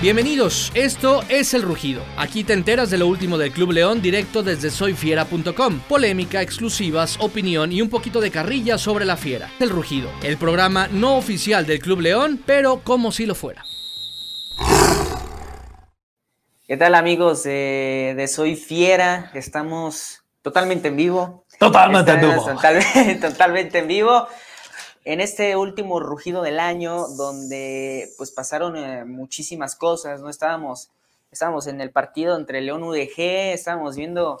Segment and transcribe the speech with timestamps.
[0.00, 2.04] Bienvenidos, esto es El Rugido.
[2.16, 5.80] Aquí te enteras de lo último del Club León directo desde soyfiera.com.
[5.88, 9.50] Polémica, exclusivas, opinión y un poquito de carrilla sobre la fiera.
[9.58, 13.64] El Rugido, el programa no oficial del Club León, pero como si lo fuera.
[16.68, 19.32] ¿Qué tal amigos de, Soy Fiera?
[19.34, 21.44] Estamos totalmente en vivo.
[21.58, 22.46] Totalmente en vivo.
[23.20, 24.28] totalmente en vivo
[25.08, 30.28] en este último rugido del año, donde pues pasaron eh, muchísimas cosas, ¿no?
[30.28, 30.90] Estábamos,
[31.32, 34.38] estábamos en el partido entre León UDG, estábamos viendo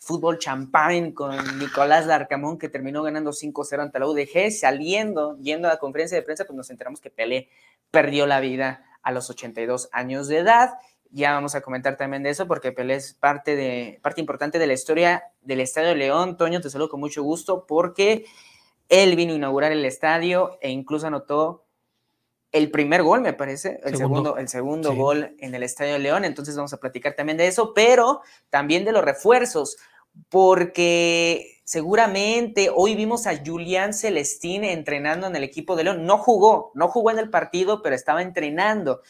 [0.00, 5.74] fútbol champán con Nicolás Larcamón, que terminó ganando 5-0 ante la UDG, saliendo, yendo a
[5.74, 7.48] la conferencia de prensa, pues nos enteramos que Pelé
[7.92, 10.80] perdió la vida a los 82 años de edad.
[11.12, 14.66] Ya vamos a comentar también de eso, porque Pelé es parte, de, parte importante de
[14.66, 16.36] la historia del Estadio de León.
[16.36, 18.26] Toño, te saludo con mucho gusto, porque
[18.88, 21.68] él vino a inaugurar el estadio e incluso anotó
[22.52, 26.24] el primer gol, me parece, el segundo, el segundo gol en el Estadio de León.
[26.24, 29.76] Entonces vamos a platicar también de eso, pero también de los refuerzos,
[30.30, 36.06] porque seguramente hoy vimos a Julián Celestín entrenando en el equipo de León.
[36.06, 39.02] No jugó, no jugó en el partido, pero estaba entrenando.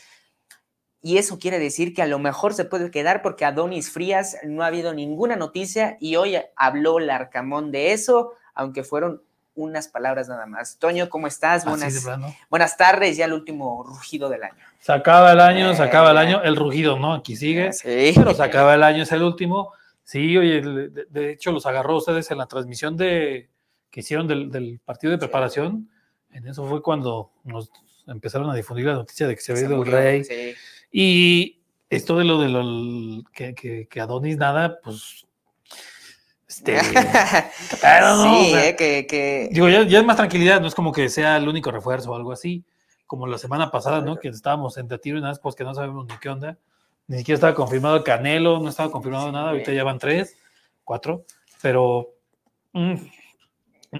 [1.00, 4.36] Y eso quiere decir que a lo mejor se puede quedar porque a Donis Frías
[4.42, 9.22] no ha habido ninguna noticia y hoy habló Larcamón de eso, aunque fueron
[9.58, 10.78] unas palabras nada más.
[10.78, 11.64] Toño, ¿cómo estás?
[11.64, 12.06] Buenas,
[12.48, 14.64] buenas tardes, ya el último rugido del año.
[14.78, 17.12] Se acaba el año, se acaba el año, el rugido, ¿no?
[17.14, 18.12] Aquí sigue, sí.
[18.14, 19.72] pero se acaba el año, es el último.
[20.04, 23.50] Sí, oye, de, hecho los agarró ustedes en la transmisión de,
[23.90, 25.90] que hicieron del, partido de preparación.
[26.30, 27.72] En eso fue cuando nos
[28.06, 30.54] empezaron a difundir la noticia de que se había ido el rey.
[30.92, 35.26] Y esto de lo de lo que, que, que Adonis nada, pues
[36.48, 41.46] este, sí, eh, que, Digo, ya, es más tranquilidad, no es como que sea el
[41.46, 42.64] único refuerzo o algo así,
[43.06, 44.16] como la semana pasada, ¿no?
[44.16, 46.56] Que estábamos en retiro y nada, pues que no sabemos ni qué onda.
[47.06, 50.36] Ni siquiera estaba confirmado el Canelo, no estaba confirmado nada, ahorita ya van tres,
[50.84, 51.24] cuatro,
[51.60, 52.14] pero
[52.72, 52.94] mm,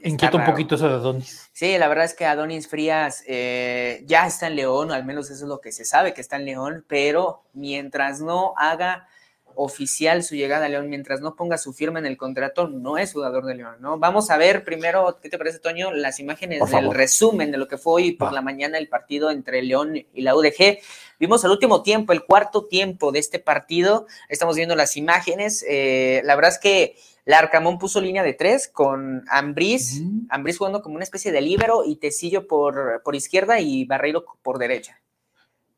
[0.05, 1.51] inquieta un poquito eso de Adonis.
[1.53, 5.31] Sí, la verdad es que Adonis Frías eh, ya está en León, o al menos
[5.31, 9.06] eso es lo que se sabe, que está en León, pero mientras no haga
[9.61, 13.13] oficial su llegada a León, mientras no ponga su firma en el contrato, no es
[13.13, 13.99] jugador de León, ¿no?
[13.99, 15.91] Vamos a ver primero, ¿qué te parece, Toño?
[15.91, 19.63] Las imágenes del resumen de lo que fue hoy por la mañana el partido entre
[19.63, 20.79] León y la UDG.
[21.19, 24.07] Vimos el último tiempo, el cuarto tiempo de este partido.
[24.29, 25.65] Estamos viendo las imágenes.
[25.69, 30.95] Eh, la verdad es que Larcamón puso línea de tres con Ambriz, Ambriz jugando como
[30.95, 35.01] una especie de líbero y Tecillo por, por izquierda y Barreiro por derecha.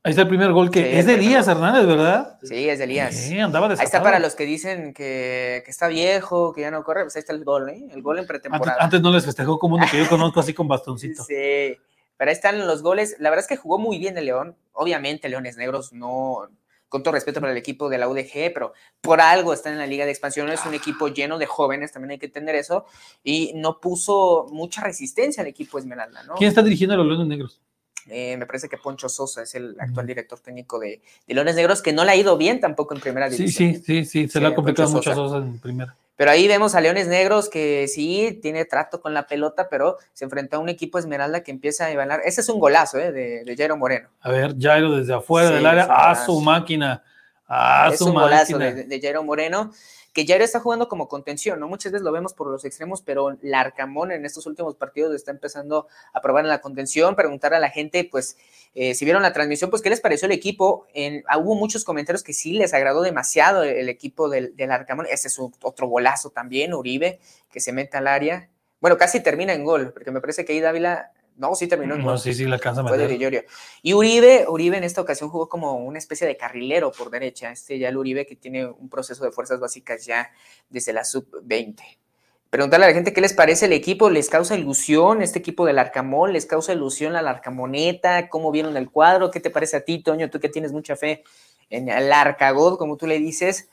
[0.03, 2.39] Ahí está el primer gol que es de Elías Hernández, ¿verdad?
[2.43, 3.15] Sí, es de Elías.
[3.15, 7.03] Sí, andaba Ahí está para los que dicen que, está viejo, que ya no corre,
[7.03, 7.87] pues ahí está el gol, ¿eh?
[7.91, 8.79] El gol en pretemporada.
[8.81, 11.23] Antes, no les festejó como uno que yo conozco así con bastoncito.
[11.31, 11.77] Sí,
[12.17, 13.17] pero ahí están los goles.
[13.19, 14.57] La verdad es que jugó muy bien el León.
[14.73, 16.49] Obviamente, Leones Negros no,
[16.89, 19.87] con todo respeto para el equipo de la UDG, pero por algo están en la
[19.87, 22.85] Liga de Expansión, es un equipo lleno de jóvenes, también hay que entender eso,
[23.23, 26.35] y no puso mucha resistencia al equipo Esmeralda, ¿no?
[26.35, 27.61] ¿Quién está dirigiendo a los Leones Negros?
[28.09, 31.83] Eh, me parece que Poncho Sosa es el actual director técnico de, de, Leones Negros,
[31.83, 33.75] que no le ha ido bien tampoco en primera división.
[33.75, 35.97] Sí, sí, sí, sí, se le ha complicado mucho Sosa en primera.
[36.21, 40.25] Pero ahí vemos a Leones Negros que sí tiene trato con la pelota, pero se
[40.27, 42.21] enfrentó a un equipo Esmeralda que empieza a ganar.
[42.25, 43.11] Ese es un golazo ¿eh?
[43.11, 44.11] de, de, Jairo Moreno.
[44.21, 47.03] A ver, Jairo desde afuera del área, a su máquina.
[47.47, 49.73] A es un golazo de, de Jairo Moreno
[50.13, 51.69] que Jairo está jugando como contención, ¿no?
[51.69, 55.87] Muchas veces lo vemos por los extremos, pero Larcamón en estos últimos partidos está empezando
[56.13, 58.37] a probar en la contención, preguntar a la gente, pues,
[58.75, 60.87] eh, si vieron la transmisión, pues, ¿qué les pareció el equipo?
[61.29, 65.07] Ah, hubo muchos comentarios que sí les agradó demasiado el, equipo del, del Arcamón.
[65.11, 67.21] Ese es otro golazo también, Uribe,
[67.51, 68.49] que se mete al área.
[68.81, 72.05] Bueno, casi termina en gol, porque me parece que ahí Dávila no, sí terminó en
[72.05, 75.99] No, sí, sí, la alcanza a Y Uribe, Uribe en esta ocasión jugó como una
[75.99, 77.51] especie de carrilero por derecha.
[77.51, 80.31] Este ya el Uribe que tiene un proceso de fuerzas básicas ya
[80.69, 81.81] desde la sub-20.
[82.51, 85.79] Preguntarle a la gente qué les parece el equipo, ¿les causa ilusión este equipo del
[85.79, 86.35] Arcamón?
[86.35, 88.29] ¿Les causa ilusión la Arcamoneta?
[88.29, 89.31] ¿Cómo vieron el cuadro?
[89.31, 90.29] ¿Qué te parece a ti, Toño?
[90.29, 91.25] Tú que tienes mucha fe
[91.71, 93.71] en el Arcagod, como tú le dices.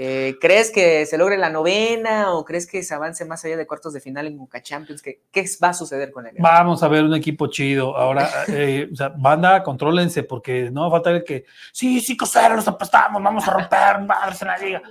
[0.00, 3.66] Eh, ¿Crees que se logre la novena o crees que se avance más allá de
[3.66, 5.02] cuartos de final en Boca Champions?
[5.02, 6.36] ¿Qué, ¿Qué, va a suceder con él?
[6.38, 7.96] Vamos a ver un equipo chido.
[7.96, 12.16] Ahora, eh, o sea, banda, contrólense porque no va a faltar el que, sí, sí,
[12.30, 14.82] cero, nos apostamos, vamos a romper madres en la liga.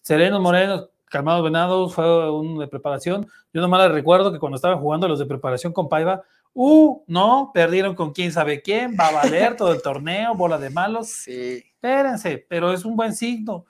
[0.00, 3.26] Serenos Morenos, calmados venados, fue un de preparación.
[3.52, 6.22] Yo nomás les recuerdo que cuando estaban jugando los de preparación con Paiva,
[6.54, 10.70] uh, no, perdieron con quién sabe quién, va a valer todo el torneo, bola de
[10.70, 11.08] malos.
[11.08, 11.64] Sí.
[11.74, 13.66] Espérense, pero es un buen signo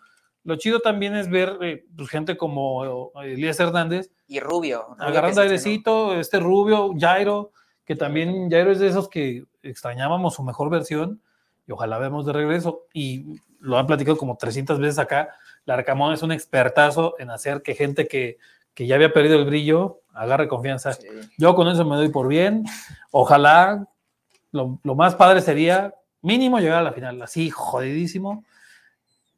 [0.46, 4.12] lo chido también es ver eh, pues, gente como eh, Elías Hernández.
[4.28, 4.96] Y Rubio.
[5.00, 7.50] agarrando airecito, este Rubio, Jairo,
[7.84, 11.20] que también Jairo es de esos que extrañábamos su mejor versión.
[11.66, 12.82] y ojalá vemos de regreso.
[12.94, 15.30] Y lo han platicado como 300 veces acá.
[15.64, 18.38] Larcamón es un expertazo en hacer que gente que,
[18.72, 20.96] que ya había perdido el brillo agarre confianza.
[21.38, 22.64] Yo con eso me doy por bien.
[23.10, 23.88] Ojalá
[24.52, 28.44] lo, lo, más padre sería mínimo llegar a la final, así jodidísimo.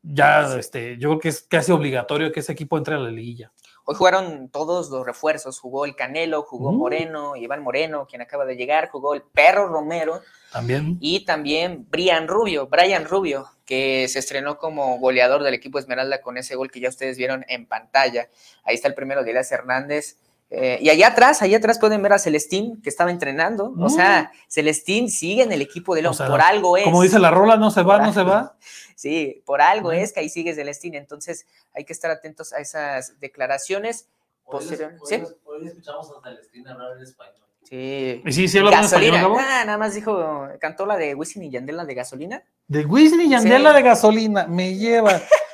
[0.03, 3.53] Ya, este, yo creo que es casi obligatorio que ese equipo entre a la liguilla.
[3.85, 6.77] Hoy jugaron todos los refuerzos, jugó el Canelo, jugó mm.
[6.77, 10.21] Moreno, Iván Moreno, quien acaba de llegar, jugó el Perro Romero.
[10.53, 10.99] También.
[11.01, 16.37] Y también Brian Rubio, Brian Rubio, que se estrenó como goleador del equipo Esmeralda con
[16.37, 18.29] ese gol que ya ustedes vieron en pantalla.
[18.63, 20.19] Ahí está el primero de Elias Hernández.
[20.51, 23.75] Eh, y allá atrás, allá atrás pueden ver a Celestín que estaba entrenando.
[23.79, 24.37] O sea, mm.
[24.49, 26.85] Celestín sigue en el equipo de León, por algo es.
[26.85, 28.57] Como dice la rola, no se va, no se va.
[28.99, 30.97] Sí, por algo es que ahí sigue Celestín.
[30.97, 34.09] Entonces hay que estar atentos a esas declaraciones.
[34.43, 35.23] Hoy, ¿Sí?
[35.45, 37.45] hoy, escuchamos a Celestín hablar en español.
[37.63, 38.23] Sí.
[38.25, 39.19] ¿Y sí, sí hablamos gasolina.
[39.19, 42.43] Español, ah, nada más dijo, cantó la de Wisin y Yandel, la de gasolina.
[42.67, 45.23] De Wisin y Yandel, la de gasolina, me lleva.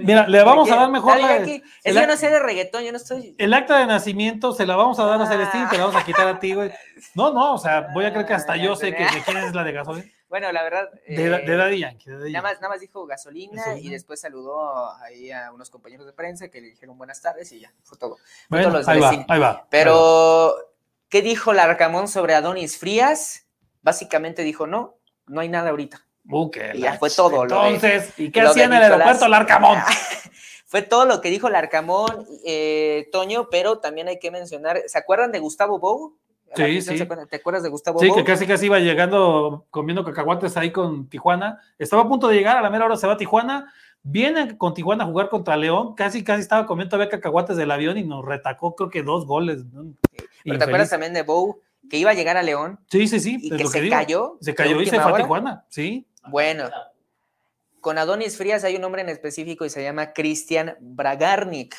[0.00, 1.36] mira, le vamos a dar mejor la.
[1.36, 3.34] es que no sé de reggaetón, yo no estoy.
[3.38, 6.04] El acta de nacimiento se la vamos a dar a Celestín, te la vamos a
[6.04, 6.72] quitar a ti, güey.
[7.14, 9.54] No, no, o sea, voy a creer que hasta yo sé que de quién es
[9.54, 10.06] la de gasolina.
[10.32, 10.88] Bueno, la verdad.
[11.06, 12.08] de, eh, de Daddy Yankee.
[12.08, 16.48] Nada, más, nada más dijo gasolina, y después saludó ahí a unos compañeros de prensa
[16.48, 18.16] que le dijeron buenas tardes y ya, fue todo.
[18.48, 19.66] Bueno, ahí, va, ahí va.
[19.68, 20.54] Pero,
[21.10, 23.46] ¿qué dijo Larcamón sobre Adonis Frías?
[23.82, 26.02] Básicamente dijo: no, no hay nada ahorita.
[26.74, 27.42] Y ya fue todo.
[27.42, 29.78] Entonces, ¿y qué hacía en el aeropuerto Larcamón?
[30.66, 35.30] fue todo lo que dijo Larcamón, eh, Toño, pero también hay que mencionar, ¿se acuerdan
[35.30, 36.16] de Gustavo Bou?
[36.54, 37.06] Sí, sí.
[37.30, 37.98] ¿Te acuerdas de Gustavo?
[37.98, 41.60] Sí, que casi casi iba llegando comiendo cacahuates ahí con Tijuana.
[41.78, 43.72] Estaba a punto de llegar, a la mera hora se va a Tijuana.
[44.02, 45.94] Viene con Tijuana a jugar contra León.
[45.94, 49.62] Casi casi estaba comiendo todavía cacahuates del avión y nos retacó, creo que dos goles.
[50.44, 52.80] Pero te acuerdas también de Bow, que iba a llegar a León.
[52.90, 53.38] Sí, sí, sí.
[53.40, 54.36] Y que se cayó.
[54.40, 56.06] Se cayó y se fue a Tijuana, sí.
[56.28, 56.70] Bueno,
[57.80, 61.76] con Adonis Frías hay un nombre en específico y se llama Cristian Bragarnik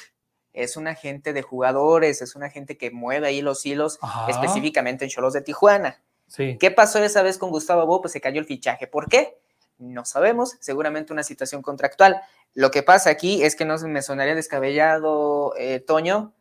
[0.53, 5.09] es un agente de jugadores, es un agente que mueve ahí los hilos, específicamente en
[5.09, 6.01] Cholos de Tijuana.
[6.27, 6.57] Sí.
[6.59, 8.01] ¿Qué pasó esa vez con Gustavo Bo?
[8.01, 8.87] Pues se cayó el fichaje.
[8.87, 9.37] ¿Por qué?
[9.79, 12.21] No sabemos, seguramente una situación contractual.
[12.53, 16.33] Lo que pasa aquí es que no me sonaría descabellado, eh, Toño,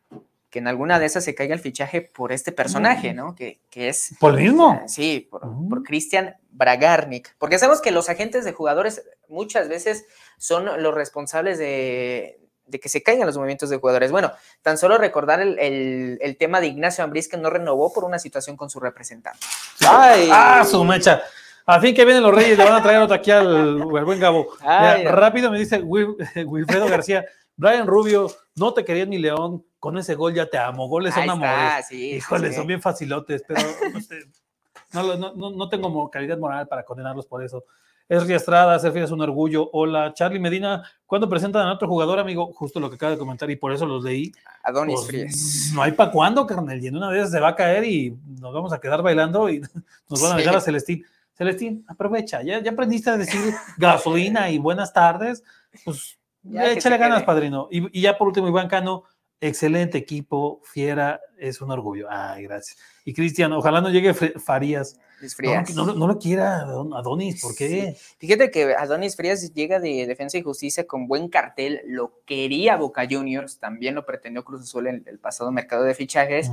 [0.52, 3.34] que en alguna de esas se caiga el fichaje por este personaje, ¿no?
[3.34, 4.14] Que, es...
[4.20, 4.82] ¿Por el mismo?
[4.87, 7.34] Sí, por, por Cristian Bragarnik.
[7.38, 10.04] Porque sabemos que los agentes de jugadores muchas veces
[10.37, 14.12] son los responsables de, de que se caigan los movimientos de jugadores.
[14.12, 18.58] Bueno, tan solo recordar el, tema de Ignacio Ambriz que no renovó por una situación
[18.58, 19.40] con su representante.
[19.88, 20.28] ¡Ay!
[20.31, 21.22] ¡Ah, su mecha!
[21.64, 24.48] A fin que vienen los Reyes, le van a traer otro aquí al, buen Gabo.
[24.60, 27.25] rápido me dice Wilfredo García,
[27.56, 31.29] Brian Rubio, no te quería ni León, con ese gol ya te amo, goles son
[31.29, 31.88] amores.
[31.88, 33.62] Sí, Híjole, son bien facilotes, pero
[34.93, 37.64] no, no, no, tengo calidad moral para condenarlos por eso.
[38.08, 39.69] Es Estrada, Sergio es un orgullo.
[39.73, 40.88] Hola, Charlie Medina.
[41.05, 42.52] ¿Cuándo presentan a otro jugador, amigo?
[42.52, 44.31] Justo lo que acaba de comentar y por eso los leí.
[44.62, 45.73] Adonis pues, Frías.
[45.75, 46.81] No hay para cuándo, carnal.
[46.81, 49.62] Y en una vez se va a caer y nos vamos a quedar bailando y
[50.08, 51.05] nos van a dejar a Celestín.
[51.34, 52.40] Celestín, aprovecha.
[52.43, 55.43] Ya, ya aprendiste a decir gasolina y buenas tardes.
[55.84, 56.20] Pues
[56.55, 57.67] échale ganas, padrino.
[57.69, 59.02] Y, y, ya por último, Iván Cano,
[59.43, 62.06] excelente equipo, fiera, es un orgullo.
[62.09, 62.79] Ay, gracias.
[63.05, 64.99] Y Cristian, ojalá no llegue Farías.
[65.37, 65.75] Frías.
[65.75, 67.96] No, lo quiera Adonis, ¿por qué?
[68.19, 73.06] Fíjate que Adonis Frías llega de Defensa y Justicia con buen cartel, lo quería Boca
[73.08, 76.51] Juniors, también lo pretendió Cruz Azul en el pasado mercado de fichajes,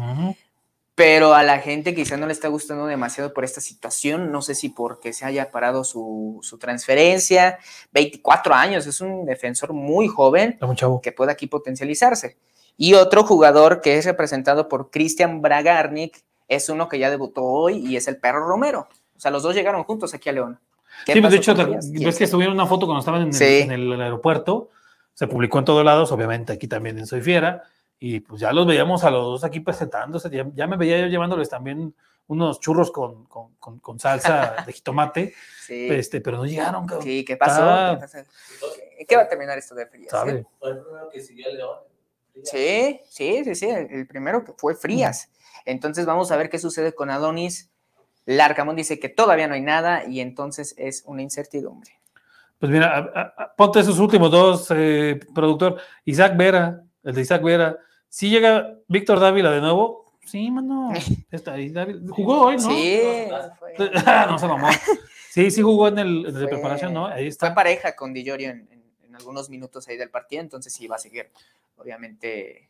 [0.93, 4.53] pero a la gente quizá no le está gustando demasiado por esta situación, no sé
[4.53, 7.57] si porque se haya parado su, transferencia,
[7.91, 10.59] 24 años, es un defensor muy joven
[11.01, 12.37] que puede aquí potencializarse.
[12.81, 17.85] Y otro jugador que es representado por Cristian Bragarnik, es uno que ya debutó hoy
[17.85, 18.87] y es el perro Romero.
[19.17, 20.57] O sea, los dos llegaron juntos aquí a León.
[21.05, 24.69] Sí, pues, de hecho, ves que estuvieron una foto cuando estaban en, el, aeropuerto,
[25.13, 27.63] se publicó en todos lados, obviamente aquí también en Soy Fiera,
[27.99, 31.49] y pues ya los veíamos a los dos aquí presentándose, ya, me veía yo llevándoles
[31.49, 31.93] también
[32.27, 35.33] unos churros con, con, salsa de jitomate,
[35.67, 36.87] este, pero no llegaron.
[37.01, 37.99] Sí, ¿qué pasó?
[39.05, 40.11] ¿Qué, va a terminar esto de Frías?
[40.11, 41.88] ¿Fue el primero que siguió León?
[42.43, 45.29] Sí, sí, sí, sí, el primero que fue Frías.
[45.65, 47.69] Entonces vamos a ver qué sucede con Adonis.
[48.25, 51.99] Larcamón dice que todavía no hay nada y entonces es una incertidumbre.
[52.59, 55.79] Pues mira, ponte esos últimos dos, eh, productor.
[56.05, 57.77] Isaac Vera, el de Isaac Vera.
[58.09, 60.91] Si llega Víctor Dávila de nuevo, sí, mano.
[61.31, 61.73] Está ahí,
[62.09, 62.69] jugó hoy, ¿no?
[62.69, 63.01] Sí.
[64.27, 64.67] no se mamó.
[65.29, 67.07] Sí, sí jugó en el, de preparación, ¿no?
[67.07, 67.47] Ahí está.
[67.47, 70.99] Fue pareja con Di en, en, algunos minutos ahí del partido, entonces sí va a
[70.99, 71.29] seguir,
[71.79, 72.69] obviamente,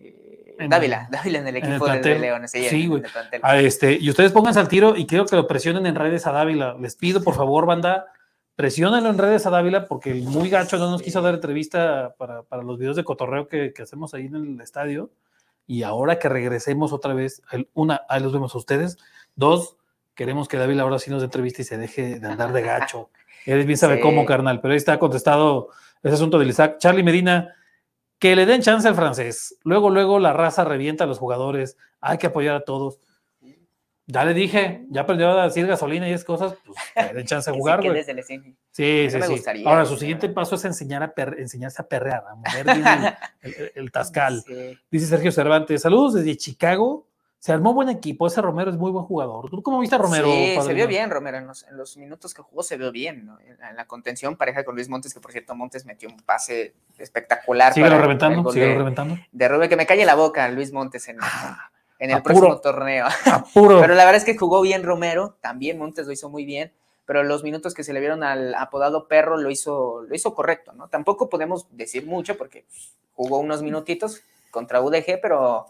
[0.00, 2.46] Eh, Dávila, Dávila en el equipo de, León.
[2.46, 3.02] Sí, güey.
[3.42, 6.32] Ah, este, y ustedes pónganse al tiro y quiero que lo presionen en redes a
[6.32, 6.76] Dávila.
[6.80, 8.06] Les pido, por favor, banda,
[8.54, 12.44] presionenlo en redes a Dávila porque el muy gacho no nos quiso dar entrevista para,
[12.62, 15.10] los videos de cotorreo que, hacemos ahí en el estadio.
[15.66, 17.42] Y ahora que regresemos otra vez,
[17.74, 18.98] una, ahí los vemos a ustedes.
[19.34, 19.76] Dos,
[20.14, 23.10] queremos que Dávila ahora sí nos dé entrevista y se deje de andar de gacho.
[23.46, 25.70] Él bien sabe cómo, carnal, pero ahí está contestado
[26.02, 26.76] ese asunto del Isaac.
[26.78, 27.54] Charlie Medina,
[28.18, 29.56] que le den chance al francés.
[29.64, 31.76] Luego, luego la raza revienta a los jugadores.
[32.00, 33.00] Hay que apoyar a todos.
[34.10, 36.78] Ya le dije, ya aprendió a decir gasolina y esas cosas, pues
[37.12, 38.02] le den chance a jugar, güey.
[38.72, 39.64] Sí, sí, sí.
[39.66, 44.42] Ahora, su siguiente paso es enseñar a enseñarse a perrear, a mover el, el, tascal.
[44.90, 47.07] Dice Sergio Cervantes, saludos desde Chicago.
[47.38, 49.48] Se armó buen equipo, ese Romero es muy buen jugador.
[49.48, 50.26] ¿Tú cómo viste a Romero?
[50.26, 53.38] Sí, se vio bien Romero, en los, minutos que jugó se vio bien, ¿no?
[53.40, 57.72] en, la contención pareja con Luis Montes, que por cierto Montes metió un pase espectacular.
[57.72, 59.16] Sigue reventando, sigue reventando.
[59.30, 63.06] De Rubén, que me calle la boca Luis Montes en, ah, en el próximo torneo.
[63.54, 66.72] Pero la verdad es que jugó bien Romero, también Montes lo hizo muy bien,
[67.06, 70.74] pero los minutos que se le vieron al apodado Perro lo hizo, lo hizo correcto,
[70.74, 70.88] ¿no?
[70.88, 72.66] Tampoco podemos decir mucho porque
[73.14, 75.68] jugó unos minutitos contra UDG, pero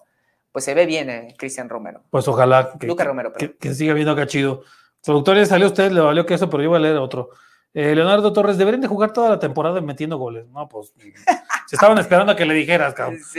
[0.52, 2.02] pues se ve bien eh, Cristian Romero.
[2.11, 4.62] Pues ojalá que, Romero, que, siga viendo acá chido.
[5.05, 7.31] Productores, salió usted, le valió que eso, pero yo voy a leer otro.
[7.75, 10.47] Eh, Leonardo Torres, deberían de jugar toda la temporada metiendo goles.
[10.49, 10.93] No, pues
[11.67, 13.21] se estaban esperando a que le dijeras, cabrón.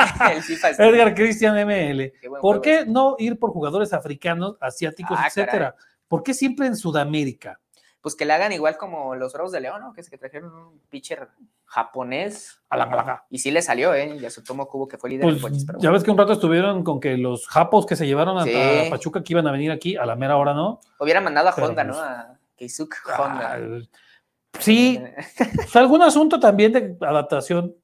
[0.42, 0.56] Sí.
[0.78, 2.12] Edgar Cristian ML.
[2.40, 5.76] ¿Por qué no ir por jugadores africanos, asiáticos, ah, etcétera?
[6.08, 7.60] ¿Por qué siempre en Sudamérica?
[8.00, 9.92] Pues que le hagan igual como los Bravos de León, ¿no?
[9.92, 11.28] Que es que trajeron un pitcher
[11.66, 12.62] japonés.
[12.70, 14.16] A la Y sí le salió, ¿eh?
[14.18, 16.82] Y a su tomo cubo que fue líder pues, Ya ves que un rato estuvieron
[16.82, 18.44] con que los japos que se llevaron a,
[18.90, 20.80] Pachuca que iban a venir aquí, a la mera hora, ¿no?
[20.98, 21.92] Hubiera mandado a Honda, ¿no?
[21.92, 23.58] Pues, a Keisuke Honda.
[24.58, 25.02] sí,
[25.56, 27.74] pues, algún asunto también de adaptación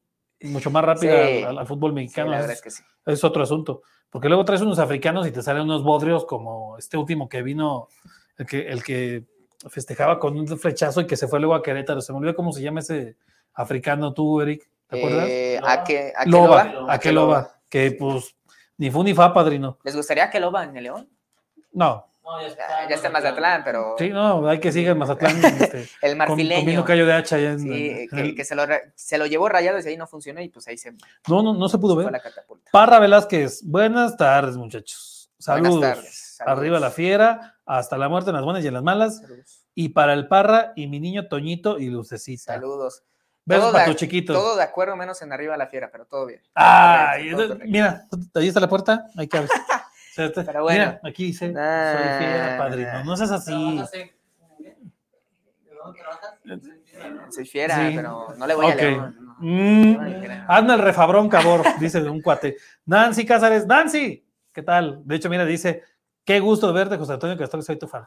[0.42, 2.30] mucho más rápida al, fútbol mexicano.
[2.30, 2.82] la verdad es, que sí.
[3.04, 3.82] es otro asunto.
[4.10, 7.88] Porque luego traes unos africanos y te salen unos bodrios como este último que vino,
[8.38, 9.24] el que, el que
[9.68, 12.00] festejaba con un flechazo y que se fue luego a Querétaro.
[12.00, 13.16] Se me olvidó cómo se llama ese
[13.54, 14.68] africano tú, Eric.
[14.88, 15.28] ¿Te acuerdas?
[15.28, 16.86] Eh, ¿A qué Loba?
[16.88, 17.50] ¿A qué Loba?
[17.68, 18.36] Que pues
[18.78, 19.78] ni fu ni fa, padrino.
[19.84, 21.08] ¿Les gustaría que Loba en el León?
[21.72, 22.06] No.
[22.88, 23.96] ya, está, en Mazatlán, pero.
[23.98, 25.44] Sí, no, hay que seguir en Mazatlán.
[25.44, 26.80] Este, el marfileño.
[26.80, 27.38] Con, callo de hacha.
[27.38, 30.68] En, sí, que, se, lo, se, lo, llevó rayado y ahí no funcionó y pues
[30.68, 30.92] ahí se.
[31.26, 32.20] No, no, no se pudo ver.
[32.70, 35.30] Parra Velázquez, buenas tardes, muchachos.
[35.38, 35.78] Saludos.
[35.78, 36.25] Buenas tardes.
[36.40, 39.22] Arriba la fiera, hasta la muerte en las buenas y en las malas.
[39.74, 42.54] Y para el Parra y mi niño Toñito y Lucecita.
[42.54, 43.02] Saludos.
[43.44, 44.32] Besos para tu chiquito.
[44.32, 46.42] Todo de acuerdo, menos en arriba la fiera, pero todo bien.
[46.54, 47.32] Ay,
[47.64, 49.38] mira, ahí está la puerta, hay que
[50.16, 50.84] Pero bueno.
[50.84, 53.04] Mira, aquí dice, soy fiera, padrino.
[53.04, 53.82] No seas así.
[57.30, 59.00] Soy fiera, pero no le voy a leer.
[59.38, 59.96] Mm,
[60.48, 62.56] hazme el refabrón, cabor, dice un cuate.
[62.86, 65.02] Nancy Cázares, Nancy, ¿qué tal?
[65.04, 65.82] De hecho, mira, dice,
[66.26, 68.04] qué gusto verte, José Antonio Castro, soy tu fan.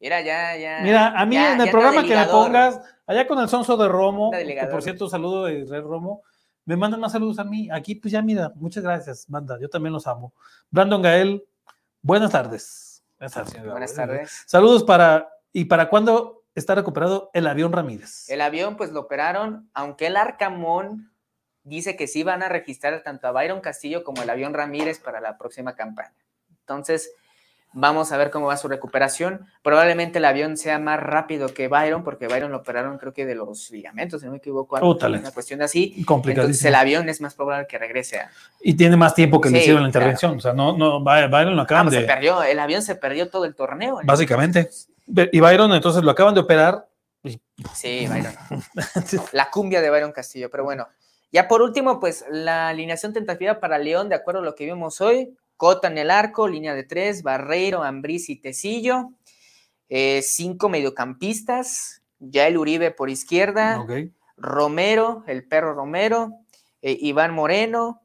[0.00, 0.80] Mira, ya, ya.
[0.82, 4.32] Mira, a mí en el programa que me pongas, allá con el sonso de Romo,
[4.32, 6.22] que por cierto, saludo de Israel Romo,
[6.64, 7.68] me mandan más saludos a mí.
[7.70, 10.34] Aquí, pues ya, mira, muchas gracias, manda, yo también los amo.
[10.70, 11.44] Brandon Gael,
[12.00, 13.04] buenas tardes.
[13.18, 14.42] Buenas tardes.
[14.46, 18.28] Saludos para, ¿y para cuándo está recuperado el avión Ramírez?
[18.28, 21.11] El avión, pues lo operaron, aunque el Arcamón
[21.64, 25.20] dice que sí van a registrar tanto a Byron Castillo como el avión Ramírez para
[25.20, 26.14] la próxima campaña.
[26.60, 27.12] Entonces,
[27.74, 29.46] Vamos a ver cómo va su recuperación.
[29.62, 33.34] Probablemente el avión sea más rápido que Byron, porque Byron lo operaron, creo que de
[33.34, 35.94] los ligamentos, si no me equivoco, una cuestión así.
[35.96, 38.20] Entonces el avión es más probable que regrese.
[38.20, 38.30] A...
[38.60, 40.36] Y tiene más tiempo que le hicieron la intervención.
[40.36, 42.06] O sea, no, no, Byron lo acaban ah, pues de.
[42.06, 44.00] Se perdió, el avión se perdió todo el torneo.
[44.04, 44.68] Básicamente.
[45.06, 46.86] Y Byron, entonces lo acaban de operar.
[47.74, 48.34] Sí, Byron.
[49.32, 50.88] la cumbia de Byron Castillo, pero bueno.
[51.32, 55.00] Ya por último, pues la alineación tentativa para León, de acuerdo a lo que vimos
[55.00, 59.12] hoy, Cota en el arco, línea de tres, Barreiro, Ambriz y Tecillo.
[59.88, 63.86] Eh, cinco mediocampistas, Yael Uribe por izquierda,
[64.36, 66.32] Romero, el perro Romero,
[66.80, 68.02] eh, Iván Moreno,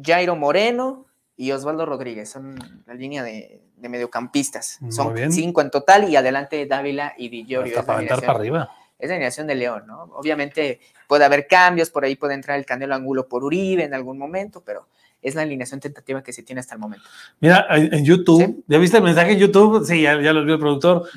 [0.00, 1.06] Jairo Moreno
[1.36, 2.30] y Osvaldo Rodríguez.
[2.30, 2.56] Son
[2.86, 4.78] la línea de, mediocampistas.
[4.90, 7.84] Son cinco en total y adelante Dávila y Villorio.
[7.84, 8.70] para para arriba.
[9.00, 10.02] Es la alineación de León, ¿no?
[10.14, 14.18] Obviamente puede haber cambios, por ahí puede entrar el Canelo Angulo por Uribe en algún
[14.18, 14.86] momento, pero
[15.22, 17.04] es la alineación tentativa que se tiene hasta el momento.
[17.40, 19.84] Mira, en YouTube, ¿ya viste el mensaje en YouTube?
[19.84, 21.08] Sí, ya, lo vio el productor.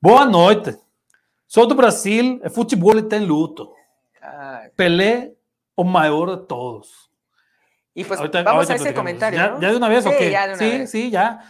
[0.00, 0.76] Boa noite.
[1.46, 3.74] Sou do Brasil, el fútbol está en luto.
[4.76, 5.34] Pelé,
[5.74, 7.10] o mayor de todos.
[7.92, 9.38] Y pues vamos a ese comentario.
[9.38, 10.36] ¿Ya, ¿Ya, de una vez o qué?
[10.56, 11.40] sí, sí, ya.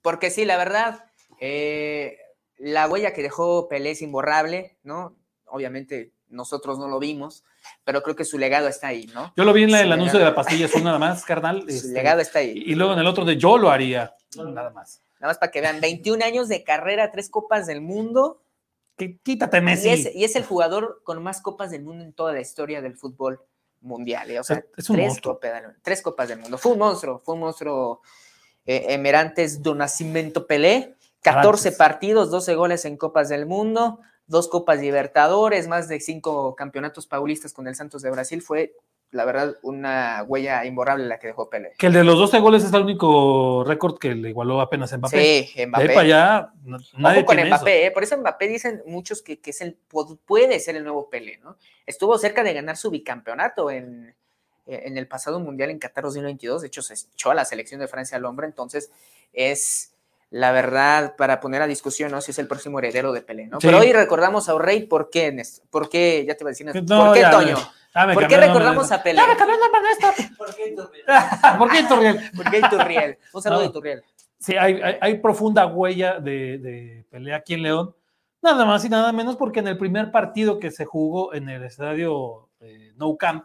[0.00, 1.04] Porque sí, la verdad,
[1.40, 2.16] eh,
[2.56, 5.16] la huella que dejó Pelé es imborrable, ¿no?
[5.50, 7.44] Obviamente nosotros no lo vimos,
[7.84, 9.32] pero creo que su legado está ahí, ¿no?
[9.36, 11.62] Yo lo vi en el anuncio de la pastilla azul nada más, carnal.
[11.68, 12.62] Su este, legado está ahí.
[12.66, 15.02] Y luego en el otro de yo lo haría, nada más.
[15.20, 18.42] Nada más para que vean, 21 años de carrera, tres copas del mundo.
[18.96, 19.88] quítate Messi.
[19.88, 22.80] Y es, y es, el jugador con más copas del mundo en toda la historia
[22.80, 23.40] del fútbol
[23.80, 24.30] mundial.
[24.30, 24.40] ¿eh?
[24.40, 26.56] O sea, es un tres, copas, tres, copas, del mundo.
[26.56, 28.00] Fue un monstruo, fue un monstruo
[28.64, 30.96] eh, emerantes do Nascimento Pelé.
[31.22, 31.76] 14 Arantes.
[31.76, 37.52] partidos, 12 goles en copas del mundo, dos Copas Libertadores, más de cinco campeonatos paulistas
[37.52, 38.40] con el Santos de Brasil.
[38.40, 38.74] Fue,
[39.10, 41.72] la verdad, una huella imborrable la que dejó Pelé.
[41.76, 45.48] Que el de los 12 goles es el único récord que le igualó apenas Mbappé.
[45.52, 45.82] Sí, Mbappé.
[45.84, 46.52] De ahí para allá,
[46.96, 47.88] nadie Ojo con tiene Mbappé, eso.
[47.88, 47.90] ¿eh?
[47.90, 49.76] por eso Mbappé dicen muchos que, que es el,
[50.24, 51.56] puede ser el nuevo Pelé, ¿no?
[51.84, 54.14] Estuvo cerca de ganar su bicampeonato en,
[54.66, 57.88] en el pasado Mundial en Qatar 2022, de hecho se echó a la selección de
[57.88, 58.92] Francia al hombre, entonces
[59.32, 59.92] es
[60.30, 62.20] la verdad, para poner a discusión, ¿no?
[62.20, 63.60] Si es el próximo heredero de Pelé, ¿no?
[63.60, 63.66] Sí.
[63.66, 65.66] Pero hoy recordamos a Rey, ¿por qué, Néstor?
[65.70, 66.24] ¿Por qué?
[66.26, 67.56] Ya te voy a decir, Néstor, No, ¿por qué, ya, Toño?
[67.94, 69.16] ya me ¿Por qué recordamos a Pelé?
[69.16, 69.80] Ya me cambió el nombre.
[70.38, 71.04] ¿Por qué Iturriel?
[71.58, 72.30] ¿Por qué Iturriel?
[72.36, 73.18] ¿Por qué Iturriel?
[73.32, 73.62] Un saludo No.
[73.64, 74.04] de Iturriel.
[74.38, 77.94] Sí, hay, hay, hay profunda huella de, de pelea aquí en León.
[78.40, 81.62] Nada más y nada menos porque en el primer partido que se jugó en el
[81.64, 83.44] estadio eh, Nou Camp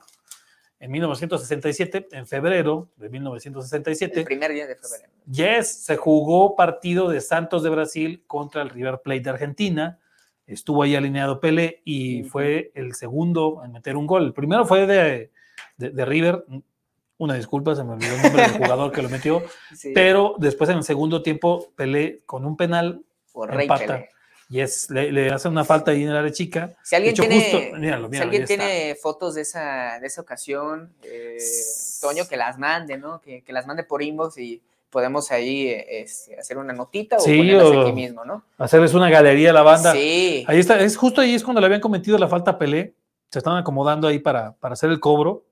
[0.79, 5.09] en 1967, en febrero de El 1967, primer día de febrero.
[5.29, 9.99] yes, se jugó partido de Santos de Brasil contra el River Plate de Argentina.
[10.47, 14.25] Estuvo ahí alineado Pelé y fue el segundo en meter un gol.
[14.25, 15.31] El primero fue de,
[15.77, 16.45] de, de River.
[17.17, 19.41] Una disculpa, se me olvidó el nombre del jugador que lo metió.
[19.73, 23.01] Sí, Pero después en el segundo tiempo, Pelé con un penal
[23.31, 23.85] por Rey empata.
[23.85, 24.09] Pelé.
[24.49, 26.71] Y es, le, le hace una falta en el área chica.
[26.83, 28.55] Si alguien De hecho, tiene, justo- míralo, si alguien está.
[28.55, 31.37] tiene fotos de esa, de esa ocasión, eh,
[32.01, 33.19] Toño, que las mande, ¿no?
[33.21, 34.61] Que, que las mande por inbox y
[34.91, 38.43] podemos ahí eh, este, hacer una notita o Sí, ponerlas o- aquí mismo, ¿no?
[38.57, 39.93] Hacerles una galería a la banda.
[39.93, 40.45] Sí.
[40.47, 42.93] Ahí está, es justo ahí es cuando le habían cometido la falta a Pelé.
[43.31, 45.43] Se estaban acomodando ahí para, para hacer el cobro.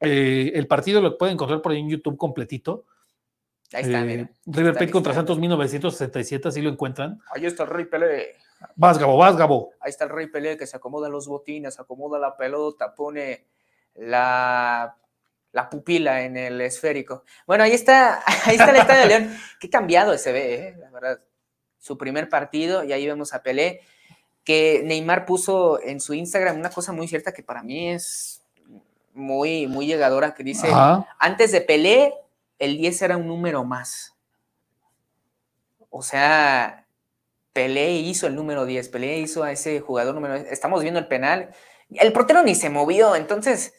[0.00, 2.84] Eh, el partido lo pueden encontrar por ahí en YouTube completito.
[3.74, 4.30] Ahí está, Eh, mira.
[4.46, 5.14] River Plate contra.
[5.14, 7.20] Santos 1967, así lo encuentran.
[7.34, 8.36] Ahí está el Rey Pelé.
[8.76, 9.70] Vas, Gabo, vas, Gabo.
[9.80, 13.44] Ahí está el Rey Pelé que se acomoda los botines, acomoda la pelota, pone
[13.94, 14.96] la,
[15.52, 17.24] la pupila en el esférico.
[17.46, 19.36] Bueno, ahí está, ahí está el Estadio de León.
[19.60, 20.76] Qué cambiado se ve, ¿eh?
[20.78, 21.20] la verdad.
[21.78, 23.82] Su primer partido y ahí vemos a Pelé,
[24.42, 28.42] que Neymar puso en su Instagram una cosa muy cierta que para mí es
[29.12, 31.06] muy, muy llegadora, que dice, Ajá.
[31.18, 32.14] antes de Pelé,
[32.64, 34.14] el 10 era un número más.
[35.90, 36.86] O sea,
[37.52, 40.50] Pelé hizo el número 10, Pelé hizo a ese jugador número 10.
[40.50, 41.50] Estamos viendo el penal.
[41.90, 43.74] El portero ni se movió, entonces...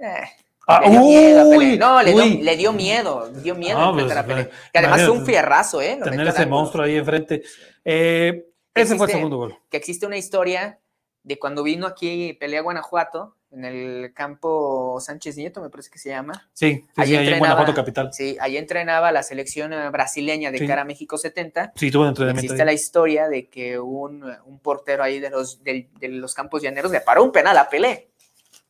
[0.00, 0.24] eh,
[0.66, 4.24] Ah, le dio miedo uy, No, le dio, le dio miedo, dio miedo pues, a
[4.24, 4.48] Pelé.
[4.72, 5.96] Que además fue un fierrazo, ¿eh?
[6.00, 7.42] Lo Tener ese monstruo ahí enfrente.
[7.84, 9.58] Eh, ese fue el Existe- segundo gol.
[9.70, 10.80] que existe una historia
[11.22, 15.98] de cuando vino aquí Pelé a Guanajuato, en el campo Sánchez Nieto, me parece que
[15.98, 16.48] se llama.
[16.52, 18.12] Sí, sí, Ahí sí, ahí en entrenaba- Guanajuato Capital.
[18.12, 20.66] Sí, ahí entrenaba la selección eh, brasileña de Sí.
[20.66, 21.72] cara a México 70.
[21.76, 22.40] Sí, tuvo un entrenamiento.
[22.46, 22.66] Existe ahí.
[22.66, 26.90] la historia de que un, un portero ahí de los, del- de, los campos llaneros
[26.90, 28.10] le paró un penal a Pelé.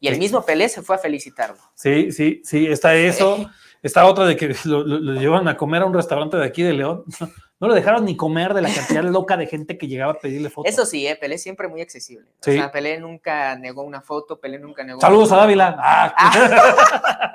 [0.01, 1.57] Y el mismo Pelé se fue a felicitarlo.
[1.75, 3.51] Sí, sí, sí, está eso.
[3.85, 6.62] Está otra de que lo, lo- lo llevan a comer a un restaurante de aquí
[6.62, 7.05] de León.
[7.61, 10.51] No lo dejaron ni comer de la cantidad loca de gente que llegaba a pedirle
[10.51, 10.70] fotos.
[10.70, 12.29] Eso sí, eh, Pelé siempre muy accesible.
[12.29, 12.55] O Sí.
[12.55, 15.01] sea, Pelé nunca negó una foto, Pelé nunca negó.
[15.01, 15.75] Saludos a Dávila.
[15.79, 17.33] Ah,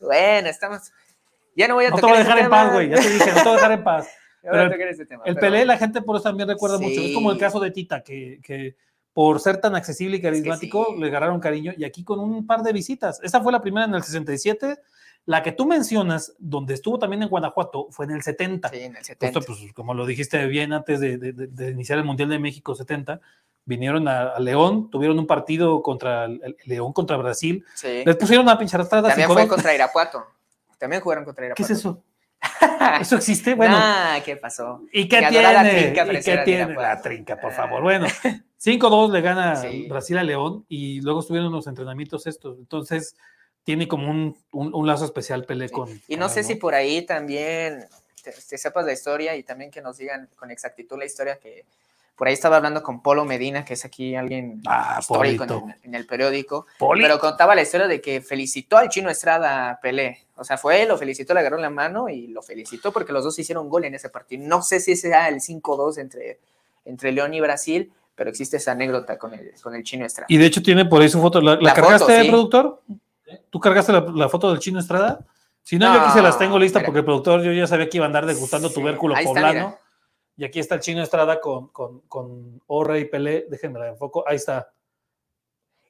[0.00, 0.90] Bueno, estamos.
[1.54, 2.88] Ya no voy a no te tocar voy a ese dejar en paz, güey.
[2.90, 4.08] Ya te dije, no te voy a dejar en paz.
[4.42, 7.00] Pero tocar ese tema, El pero- Pelé, la gente por eso también recuerda mucho.
[7.00, 7.40] Es como el Sí.
[7.40, 8.76] caso de Tita, que, que
[9.12, 11.00] por ser tan accesible y carismático sí.
[11.00, 11.72] le agarraron cariño.
[11.76, 13.20] Y aquí con un par de visitas.
[13.22, 14.78] Esa fue la primera en el 67.
[15.26, 18.68] La que tú mencionas, donde estuvo también en Guanajuato, fue en el 70.
[18.68, 19.38] Sí, en el 70.
[19.40, 22.74] Justo, pues, como lo dijiste bien antes de, de- de- iniciar el Mundial de México
[22.76, 23.20] 70,
[23.64, 28.02] vinieron a, a León, tuvieron un partido contra el, León contra Brasil, Sí.
[28.06, 29.08] les pusieron una pincharrastrada.
[29.08, 29.32] También 5-2.
[29.34, 30.24] fue contra Irapuato.
[30.78, 31.72] También jugaron contra ¿Qué Irapuato.
[31.72, 32.02] es eso?
[33.00, 33.54] ¿Eso existe?
[33.56, 34.82] Bueno, Nah, ¿qué pasó?
[34.92, 35.82] ¿y qué Ganó la tiene?
[35.92, 37.56] trinca ¿Y qué tiene la trinca, por Ah.
[37.56, 37.82] favor?
[37.82, 38.06] Bueno,
[38.58, 39.86] 5-2 le gana Sí.
[39.88, 42.58] Brasil a León y luego estuvieron los entrenamientos estos.
[42.58, 43.16] Entonces,
[43.66, 46.00] tiene como un, un- un lazo especial Pelé con.
[46.06, 47.84] Y no sé si por ahí también
[48.22, 51.64] te, te sepas la historia y también que nos digan con exactitud la historia que
[52.16, 55.74] por ahí estaba hablando con Polo Medina, que es aquí alguien Ah, histórico en el,
[55.82, 60.20] en el periódico, pero contaba la historia de que felicitó al chino Estrada Pelé.
[60.36, 63.36] O sea, fue lo felicitó, le agarró la mano y lo felicitó porque los dos
[63.38, 64.44] hicieron gol en ese partido.
[64.46, 66.38] No sé si sea el 5-2 entre,
[66.84, 70.26] entre León y Brasil, pero existe esa anécdota con el, con el chino Estrada.
[70.30, 71.40] Y de hecho tiene por ahí su foto.
[71.42, 72.28] ¿La, la La foto, cargaste, sí.
[72.30, 72.80] productor?
[73.50, 75.24] ¿Tú cargaste la, la foto del chino Estrada?
[75.62, 76.86] Si no, yo aquí se las tengo listas mira.
[76.86, 79.34] porque el productor yo ya sabía que iba a andar degustando Sí, tubérculo ahí está,
[79.40, 79.66] poblano.
[79.66, 79.80] mira.
[80.36, 83.46] y aquí está el chino Estrada con, con, con Orre y Pelé.
[83.50, 84.24] Déjenme la enfoco.
[84.28, 84.72] Ahí está.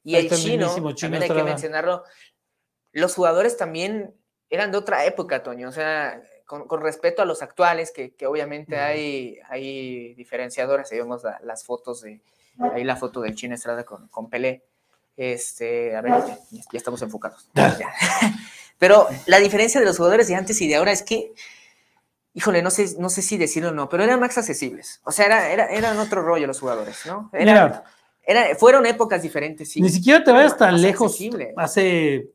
[0.03, 2.05] Y el chino, también hay que mencionarlo,
[2.93, 4.15] los jugadores también
[4.49, 5.69] eran de otra época, Toño.
[5.69, 10.93] O sea, con, con respeto a los actuales, que, que obviamente hay, hay diferenciadores.
[10.93, 12.23] Ahí vemos las fotos de,
[12.73, 14.65] ahí la foto del Chino Estrada con, con Pelé.
[15.17, 16.13] Este, a ver,
[16.51, 17.49] ya, estamos enfocados.
[18.79, 21.33] Pero la diferencia de los jugadores de antes y de ahora es que,
[22.35, 25.01] híjole, no sé, no sé si decirlo o no, pero eran más accesibles.
[25.05, 27.31] O sea, era, era, eran otro rollo los jugadores, ¿no?
[27.33, 27.85] Era,
[28.23, 29.71] era, fueron épocas diferentes.
[29.71, 29.81] Sí.
[29.81, 31.19] Ni siquiera te vayas tan lejos.
[31.57, 32.33] Hace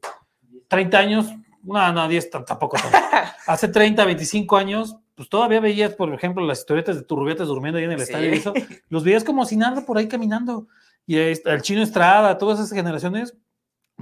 [0.68, 1.28] 30 años,
[1.62, 2.78] no, no, 10 tampoco.
[3.46, 7.84] Hace 30, 25 años, pues todavía veías, por ejemplo, las historietas de turrubiates durmiendo ahí
[7.84, 8.54] en el estadio y eso,
[8.90, 10.68] los veías como sin nada por ahí caminando.
[11.06, 13.36] Y el chino Estrada, todas esas generaciones,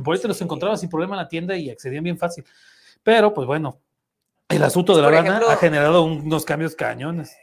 [0.04, 2.46] por ahí te los encontraba sin problema en la tienda y accedían bien fácil.
[3.04, 3.80] Pero, pues bueno,
[4.50, 7.36] el asunto de la banda ha generado unos cambios cañones.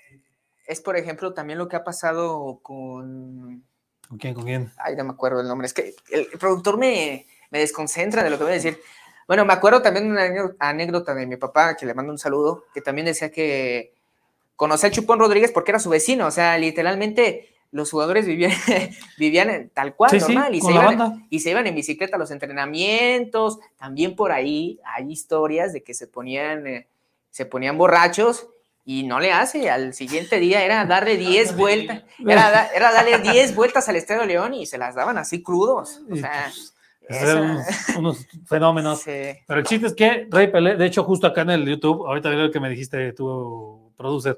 [0.67, 3.65] Es, por ejemplo, también lo que ha pasado con.
[4.09, 4.35] ¿Con quién?
[4.35, 4.71] ¿Con quién?
[4.77, 5.67] Ay, no me acuerdo el nombre.
[5.67, 8.79] Es que el, productor me, me desconcentra de lo que voy a decir.
[9.27, 12.81] Bueno, me acuerdo también una anécdota de mi papá, que le mando un saludo, que
[12.81, 13.95] también decía que
[14.55, 18.53] conocía a Chupón Rodríguez porque era su vecino, o sea, literalmente los jugadores vivían,
[19.19, 23.59] vivían tal cual, normal, y, se iban, y se iban en bicicleta a los entrenamientos,
[23.79, 26.87] también por ahí hay historias de que se ponían, eh,
[27.31, 28.49] se ponían borrachos
[28.85, 33.55] y no le hace, al siguiente día era darle 10 vueltas, era, era darle 10
[33.55, 36.51] vueltas al Estadio León y se las daban así crudos, o sea...
[37.09, 39.03] Pues, unos, fenómenos.
[39.05, 42.29] Pero el chiste es que Rey Pelé, de hecho, justo acá en el YouTube, ahorita
[42.31, 44.37] veo lo que me dijiste tu producer,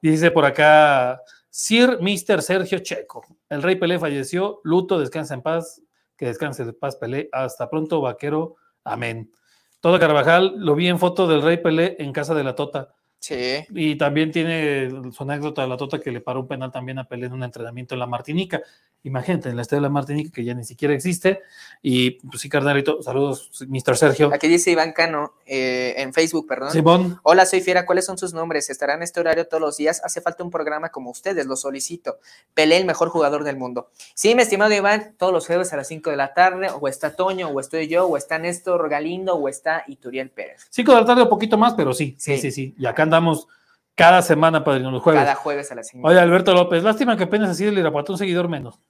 [0.00, 1.20] dice por acá,
[1.56, 2.42] Sir Mr.
[2.42, 5.80] Sergio Checo, el Rey Pelé falleció, luto, descansa en paz,
[6.16, 9.30] que descanse en paz Pelé, hasta pronto, vaquero, amén.
[9.78, 12.96] Todo Carvajal, lo vi en foto del Rey Pelé en casa de la Tota.
[13.24, 13.64] Sí.
[13.70, 17.04] Y también tiene su anécdota de la Tota que le paró un penal también a
[17.08, 18.60] Pelé en un entrenamiento en la Martinica.
[19.02, 21.40] Imagínate, en la Estrella de la Martinica, que ya ni siquiera existe.
[21.80, 23.96] Y pues sí, carnalito, saludos, Mr.
[23.96, 24.30] Sergio.
[24.32, 26.70] Aquí dice Iván Cano, eh, en Facebook, perdón.
[26.70, 27.18] Simón.
[27.22, 28.68] Hola, soy Fiera, ¿cuáles son sus nombres?
[28.68, 30.02] ¿Estarán en este horario todos los días?
[30.04, 32.18] Hace falta un programa como ustedes, lo solicito.
[32.52, 33.88] Pelé, el mejor jugador del mundo.
[34.12, 37.16] Sí, mi estimado Iván, todos los jueves a las 5 de la tarde, o está
[37.16, 40.66] Toño, o estoy yo, o está Néstor Galindo, o está Ituriel Pérez.
[40.68, 42.74] 5 de la tarde, un poquito más, pero sí, sí, sí, sí.
[42.78, 43.46] Y acá andamos
[43.94, 45.22] cada semana, padrino, los jueves.
[45.22, 46.06] Cada jueves a las 5.
[46.06, 48.80] Oye, Alberto López, lástima que apenas así el Irapuato un seguidor menos.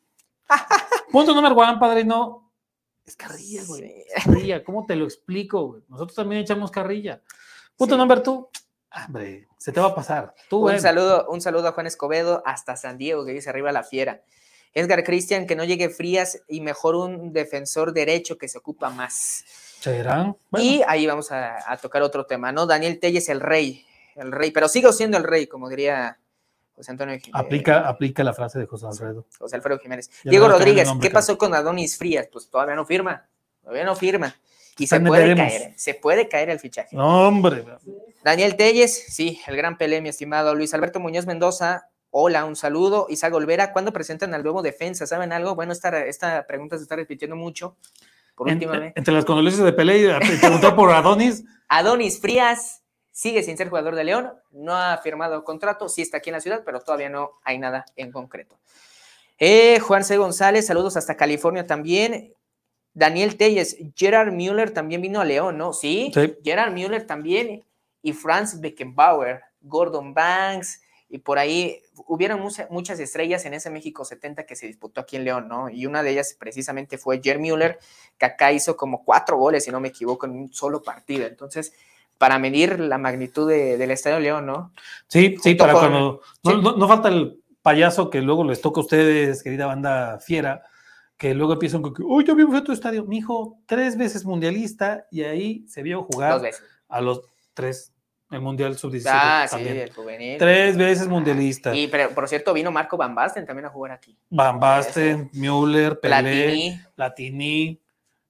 [1.13, 2.51] Punto número one, padrino.
[3.05, 4.05] Es carrilla, güey.
[4.15, 4.65] carrilla.
[4.65, 5.83] ¿Cómo te lo explico, güey?
[5.89, 7.21] Nosotros también echamos carrilla.
[7.77, 8.49] Punto número tú.
[9.07, 10.35] Hombre, se te va a pasar.
[10.51, 14.23] un, saludo, un saludo a Juan Escobedo hasta San Diego, que dice arriba la fiera.
[14.73, 19.45] Edgar Cristian, que no llegue frías y mejor un defensor derecho que se ocupa más.
[19.81, 20.37] ¿Serán?
[20.57, 22.67] Y ahí vamos a, a, tocar otro tema, ¿no?
[22.67, 23.85] Daniel Telles, el rey.
[24.15, 26.19] El rey, pero sigo siendo el rey, como diría
[26.75, 27.47] José Antonio Jiménez.
[27.47, 29.27] Aplica, aplica la frase de José Alfredo.
[29.39, 30.11] José Alfredo Jiménez.
[30.25, 32.29] Diego Rodríguez, ¿qué pasó con Adonis Frías?
[32.33, 33.27] Pues todavía no firma,
[33.63, 34.35] todavía no firma.
[34.77, 36.97] Y se puede caer, se puede caer el fichaje.
[36.97, 37.65] No, hombre.
[38.25, 40.55] Daniel Telles, sí, el gran Pelé, mi estimado.
[40.55, 43.07] Luis Alberto Muñoz Mendoza, hola, un saludo.
[43.09, 45.07] Isaac Olvera, ¿cuándo presentan al nuevo defensa?
[45.07, 45.55] ¿Saben algo?
[45.55, 47.77] Bueno, esta, esta pregunta se está repitiendo mucho.
[48.35, 48.93] Por última vez.
[48.97, 51.45] Entre las condolencias de Pelé y preguntar por Adonis.
[51.69, 52.83] Adonis Frías,
[53.15, 56.41] sigue sin ser jugador de León, no ha firmado contrato, sí está aquí en la
[56.41, 58.59] ciudad, pero todavía no hay nada en concreto.
[59.39, 60.17] Eh, Juan C.
[60.17, 62.35] González, saludos hasta California también.
[62.93, 65.73] Daniel Telles, Gerard Müller también vino a León, ¿no?
[65.73, 67.65] Sí, Gerard Müller también.
[68.03, 74.45] Y Franz Beckenbauer, Gordon Banks, y por ahí hubieron muchas estrellas en ese México 70
[74.45, 75.71] que se disputó aquí en León, ¿no?
[75.71, 77.79] Y una de ellas precisamente fue Gerard Müller,
[78.19, 81.27] que acá hizo como cuatro goles, si no me equivoco, en un solo partido.
[81.27, 81.73] Entonces,
[82.19, 84.73] para medir la magnitud del Estadio León, ¿no?
[85.09, 86.21] Sí, sí, para cuando.
[86.43, 90.63] No, falta el payaso que luego les toca a ustedes, querida banda fiera,
[91.17, 93.05] que luego empiezan con que, uy, yo vi un tu estadio.
[93.05, 96.41] Mi hijo, tres veces mundialista y ahí se vio jugar
[96.89, 97.23] a los
[97.55, 97.91] tres.
[98.31, 99.05] El Mundial Sub-17.
[99.07, 100.39] Ah, sí, el juvenil.
[100.39, 101.75] Tres veces mundialista.
[101.75, 104.17] Y pero, por cierto, vino Marco Van Basten también a jugar aquí.
[104.31, 106.81] Van Basten, Müller, Pelé, Platini.
[106.97, 107.81] Platini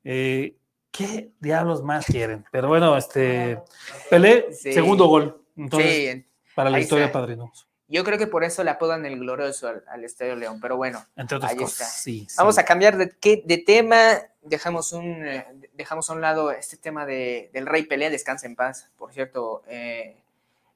[0.03, 0.57] eh,
[0.95, 2.45] ¿qué diablos más quieren?
[2.53, 3.61] Pero bueno, este
[4.09, 5.43] Pelé, segundo gol.
[5.57, 7.53] Entonces, para la historia, padrino.
[7.89, 11.05] Yo creo que por eso le apodan el glorioso al, Estadio León, pero bueno.
[11.17, 12.01] Entre otras cosas.
[12.01, 13.13] Sí, Vamos a cambiar de,
[13.45, 14.19] de tema.
[14.43, 18.57] Dejamos, un, eh, dejamos a un lado este tema de, del Rey Pelé, descansa en
[18.57, 20.17] paz, por cierto, eh,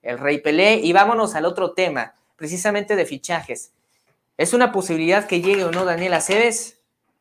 [0.03, 0.77] el Rey Pelé.
[0.77, 3.73] Y vámonos al otro tema, precisamente de fichajes.
[4.37, 6.78] ¿Es una posibilidad que llegue o no Daniel Aceves?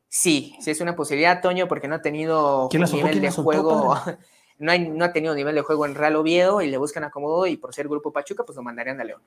[0.10, 3.96] Sí, sí es una posibilidad, Toño, porque no ha tenido nivel de juego.
[4.60, 7.46] No, hay, no ha tenido nivel de juego en Real Oviedo y le buscan acomodo
[7.46, 9.22] y por ser Grupo Pachuca, pues lo mandarían a León.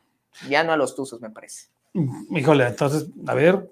[0.49, 1.69] Ya no a los Tuzos, me parece.
[2.31, 3.71] Híjole, entonces, a ver,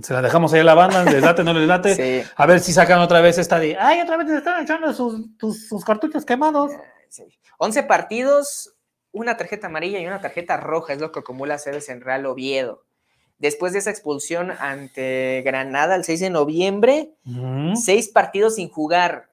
[0.00, 2.24] se la dejamos ahí a la banda, les late, no les late.
[2.36, 5.26] A ver si sacan otra vez esta de, ay, otra vez están echando sus,
[5.68, 6.72] sus cartuchos quemados.
[6.72, 6.80] Eh,
[7.10, 7.24] sí.
[7.58, 8.74] 11 partidos,
[9.12, 12.85] una tarjeta amarilla y una tarjeta roja es lo que acumula Cebes en Real Oviedo.
[13.38, 17.10] Después de esa expulsión ante Granada el 6 de noviembre,
[17.74, 19.30] seis partidos sin jugar,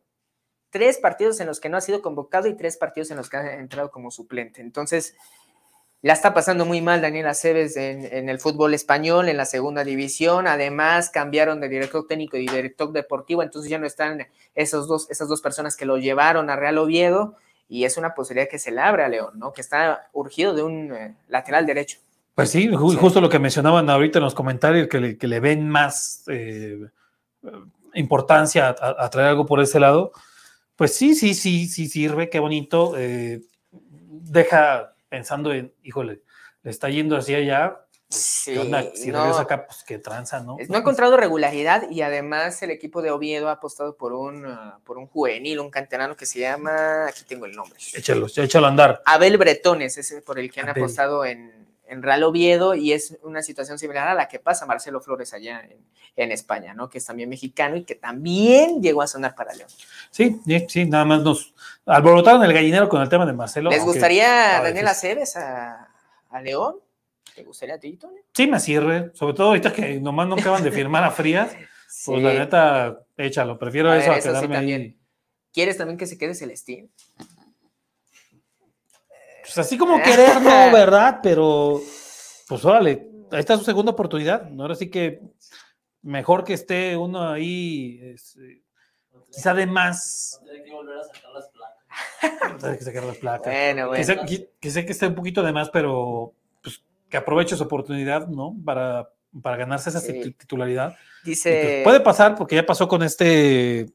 [0.71, 3.37] tres partidos en los que no ha sido convocado y tres partidos en los que
[3.37, 4.59] ha entrado como suplente.
[4.59, 5.15] Entonces,
[6.03, 10.47] la está pasando muy mal Daniel Aceves en, el fútbol español, en la segunda división.
[10.47, 15.29] Además, cambiaron de director técnico y director deportivo, entonces ya no están esos dos, esas
[15.29, 17.37] dos personas que lo llevaron a Real Oviedo.
[17.69, 19.53] Y es una posibilidad que se le abre a León, ¿no?
[19.53, 21.99] Que está urgido de un eh, lateral derecho.
[22.35, 25.69] Pues sí, justo lo que mencionaban ahorita en los comentarios, que le, que le ven
[25.69, 26.79] más eh,
[27.93, 30.11] importancia a, traer algo por ese lado.
[30.75, 32.95] Pues sí, sí, sí, sí sirve, qué bonito.
[32.97, 33.41] Eh,
[33.71, 36.21] deja pensando en, híjole,
[36.63, 37.79] le está yendo hacia allá.
[38.07, 38.55] Pues, sí,
[38.95, 40.57] Si no, acá, pues que tranza, ¿no?
[40.67, 44.79] No ha encontrado regularidad y además el equipo de Oviedo ha apostado por un, ah,
[44.83, 47.77] por un juvenil, un canterano que se llama, aquí tengo el nombre.
[47.93, 49.01] Échalo, échalo a andar.
[49.05, 51.62] Abel Bretones, ese por el que han apostado en,
[51.93, 55.63] en Real Oviedo y es una situación similar a la que pasa Marcelo Flores allá
[56.15, 56.89] en, España, ¿no?
[56.89, 59.69] Que es también mexicano y que también llegó a sonar para León.
[60.11, 61.53] Sí, sí, nada más nos
[61.85, 63.69] alborotaron el gallinero con el tema de Marcelo.
[63.69, 65.89] ¿Les gustaría Daniel Aceves a,
[66.29, 66.75] a León?
[67.33, 68.19] ¿Te gustaría a ti, Tony?
[68.33, 71.55] Sí, me sirve, sobre todo ahorita que nomás no acaban de firmar a Frías,
[72.05, 74.97] pues la neta, échalo, prefiero eso a quedarme ahí.
[75.51, 76.91] ¿Quieres también que se quede Celestín?
[79.43, 81.19] Pues así como querer, no, ¿verdad?
[81.21, 81.81] Pero,
[82.47, 84.49] pues órale, ahí está su segunda oportunidad.
[84.57, 85.21] Ahora sí que
[86.01, 88.63] mejor que esté uno ahí, este,
[89.29, 90.41] quizá de más.
[90.45, 92.59] Tiene que volver a sacar las placas.
[92.61, 93.53] Tiene que sacar las placas.
[93.53, 93.97] Bueno, bueno.
[93.97, 98.55] Que, sé, que, esté un poquito de más, pero pues, que aproveche su oportunidad, ¿no?
[98.63, 99.09] Para,
[99.41, 100.95] para ganarse esa titularidad.
[101.25, 101.61] Dice.
[101.61, 103.87] Pues, puede pasar, porque ya pasó con este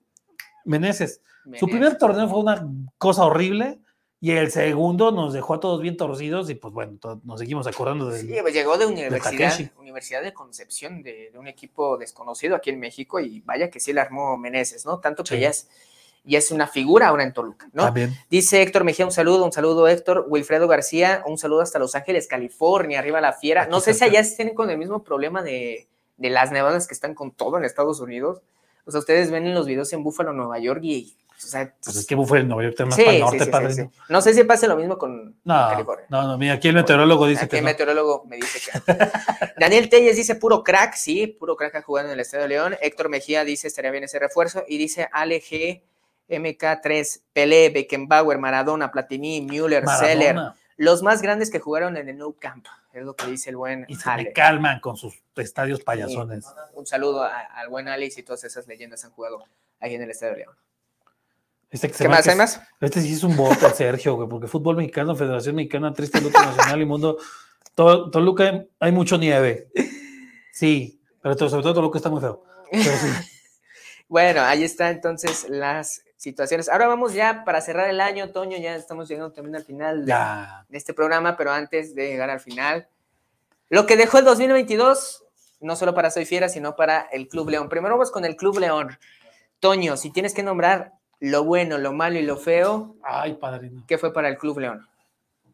[0.67, 1.23] Meneses.
[1.55, 3.81] Su primer torneo fue una cosa horrible
[4.21, 8.11] y el segundo nos dejó a todos bien torcidos y pues bueno, nos seguimos acordando
[8.11, 8.21] de...
[8.21, 12.81] Sí, pues, llegó de universidad, de Universidad de Concepción, de, un equipo desconocido aquí en
[12.81, 14.99] México y vaya que sí le armó Meneses, ¿no?
[14.99, 15.69] Tanto que ya es
[16.25, 17.95] ya es una figura ahora en Toluca, ¿no?
[18.29, 22.27] Dice Héctor Mejía, un saludo, un saludo Héctor, Wilfredo García, un saludo hasta Los Ángeles,
[22.27, 23.67] California, arriba la fiera.
[23.67, 27.15] no sé si allá estén con el mismo problema de, de las nevadas que están
[27.15, 28.43] con todo en Estados Unidos.
[28.85, 32.17] O sea, ustedes ven en los videos en Búfalo, Nueva York y pues es que
[32.17, 33.91] fue el Nueva York más para el norte, padre.
[34.09, 34.21] ¿no?
[34.21, 36.07] sé si pasa lo mismo con, no, California.
[36.09, 38.99] No, no, mira, aquí el meteorólogo dice aquí el meteorólogo me dice que.
[39.59, 42.77] Daniel Telles dice puro crack, sí, puro crack ha jugado en el Estadio de León.
[42.81, 44.65] Héctor Mejía dice estaría bien ese refuerzo.
[44.67, 45.83] Y dice Ale G,
[46.29, 50.37] MK3, Pelé, Beckenbauer, Maradona, Platini, Müller, Seller.
[50.77, 53.85] Los más grandes que jugaron en el Nou Camp, es lo que dice el buen
[53.89, 56.47] Y se calman con sus estadios payasones.
[56.75, 59.45] Un saludo al buen Alex y todas esas leyendas han jugado
[59.81, 60.57] ahí en el Estadio de León.
[61.71, 62.27] Este ¿Qué más?
[62.27, 62.61] ¿Hay más?
[62.81, 66.81] Este sí es un voto, Sergio, güey, porque fútbol mexicano, Federación Mexicana, Triste Lucha Nacional
[66.81, 67.19] y Mundo.
[67.75, 69.69] Todo, Toluca hay mucho nieve.
[70.53, 72.43] Sí, pero sobre todo Toluca está muy feo.
[74.09, 76.69] bueno, ahí está entonces las situaciones.
[76.69, 80.15] Ahora vamos ya para cerrar el año, Toño, ya estamos llegando también al final de,
[80.69, 82.89] de este programa, pero antes de llegar al final,
[83.69, 85.25] lo que dejó el 2022,
[85.61, 87.69] no solo para Soy Fiera, sino para el Club León.
[87.69, 88.99] Primero vamos con el Club León.
[89.61, 92.97] Toño, si tienes que nombrar lo bueno, lo malo y lo feo.
[93.03, 93.85] Ay, padrino.
[93.87, 94.87] ¿Qué fue para el Club León?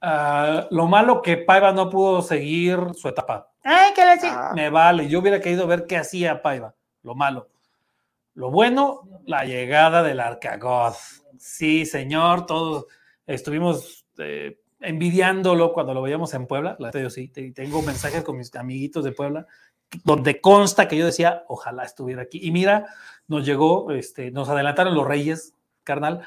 [0.00, 3.50] Ah, lo malo que Paiva no pudo seguir su etapa.
[3.62, 4.53] Ay, ¿qué le ah.
[4.55, 6.74] Me vale, yo hubiera querido ver qué hacía Paiva.
[7.03, 7.48] Lo malo.
[8.35, 11.24] Lo bueno, la llegada del Arcagoz.
[11.38, 12.87] Sí, señor, todos
[13.27, 16.77] estuvimos eh, envidiándolo cuando lo veíamos en Puebla.
[16.79, 19.46] La yo sí, tengo mensajes con mis amiguitos de Puebla
[20.05, 22.40] donde consta que yo decía, ojalá estuviera aquí.
[22.42, 22.87] Y mira,
[23.29, 26.27] nos llegó, este, nos adelantaron los Reyes, carnal.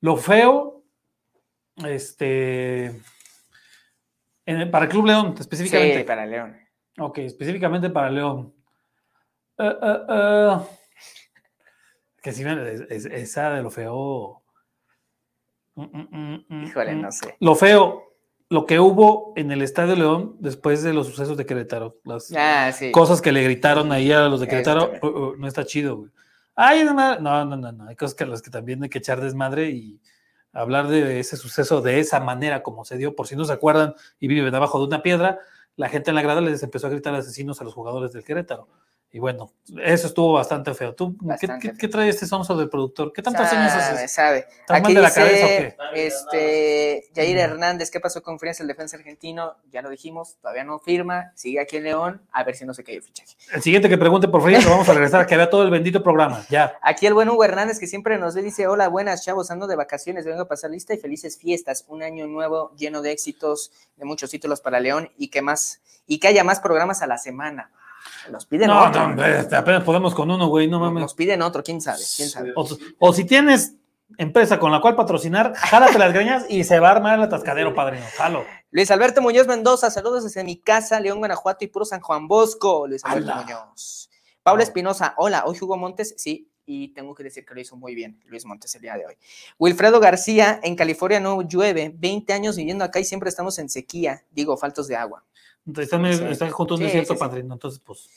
[0.00, 0.82] Lo feo,
[1.84, 3.00] este,
[4.70, 5.98] para el Club León, específicamente.
[5.98, 6.56] Sí, para León.
[6.98, 8.54] Ok, específicamente para León.
[9.58, 10.66] Uh, uh, uh.
[12.22, 14.42] que si esa de lo feo.
[15.74, 17.36] Mm, mm, mm, Híjole, no sé.
[17.40, 18.11] Lo feo,
[18.52, 21.96] lo que hubo en el Estadio León después de los sucesos de Querétaro.
[22.04, 25.64] Las ah, cosas que le gritaron ahí a los de Querétaro, uh, uh, no está
[25.64, 26.10] chido, güey.
[26.54, 29.70] Ay, no, no, no, no, hay cosas que las que también hay que echar desmadre
[29.70, 29.98] y
[30.52, 33.94] hablar de ese suceso de esa manera como se dio, por si no se acuerdan
[34.20, 35.38] y viven abajo de una piedra,
[35.76, 38.68] la gente en la grada les empezó a gritar asesinos a los jugadores del Querétaro.
[39.14, 39.52] Y bueno,
[39.84, 40.94] eso estuvo bastante feo.
[40.94, 41.14] ¿Tú
[41.78, 43.12] ¿qué, trae este sonso del productor?
[43.12, 44.10] ¿Qué tantas años haces?
[44.10, 44.46] Sabe.
[44.70, 45.76] Aquí de la cabeza, o qué?
[46.06, 49.56] Este, Jair Hernández, ¿qué pasó con Frías, el defensa argentino?
[49.70, 52.84] Ya lo dijimos, todavía no firma, sigue aquí en León, a ver si no se
[52.84, 53.36] cae el fichaje.
[53.52, 56.02] El siguiente que pregunte por Frías, lo vamos a regresar, que vea todo el bendito
[56.02, 56.78] programa, ya.
[56.80, 59.76] Aquí el buen Hugo Hernández, que siempre nos ve, dice, hola, buenas, chavos, ando de
[59.76, 64.06] vacaciones, vengo a pasar lista y felices fiestas, un año nuevo lleno de éxitos, de
[64.06, 67.70] muchos títulos para León y que más, y que haya más programas a la semana.
[68.30, 69.08] Nos piden no, otro.
[69.14, 71.02] No, este, apenas podemos con uno, güey, no mames.
[71.02, 72.52] Nos piden otro, quién sabe, quién sabe.
[72.98, 73.74] O, si tienes
[74.18, 77.74] empresa con la cual patrocinar, jálate las greñas y se va a armar el atascadero,
[77.74, 78.04] padrino.
[78.16, 78.44] Jalo.
[78.70, 82.86] Luis Alberto Muñoz Mendoza, saludos desde mi casa, León, Guanajuato y puro San Juan Bosco.
[82.86, 84.10] Luis Alberto Muñoz.
[84.42, 87.94] Paula Espinosa, hola, hoy Hugo Montes, sí, y tengo que decir que lo hizo muy
[87.94, 89.14] bien Luis Montes el día de hoy.
[89.58, 94.24] Wilfredo García, en California no llueve, 20 años viviendo acá y siempre estamos en sequía,
[94.30, 95.24] digo, faltos de agua.
[95.66, 98.08] Está, junto a un desierto, padrino, entonces pues...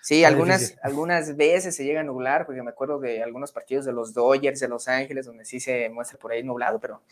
[0.00, 3.92] Sí, algunas, algunas veces se llega a nublar, porque me acuerdo de algunos partidos de
[3.92, 7.02] los Dodgers de Los Ángeles, donde sí se muestra por ahí nublado, pero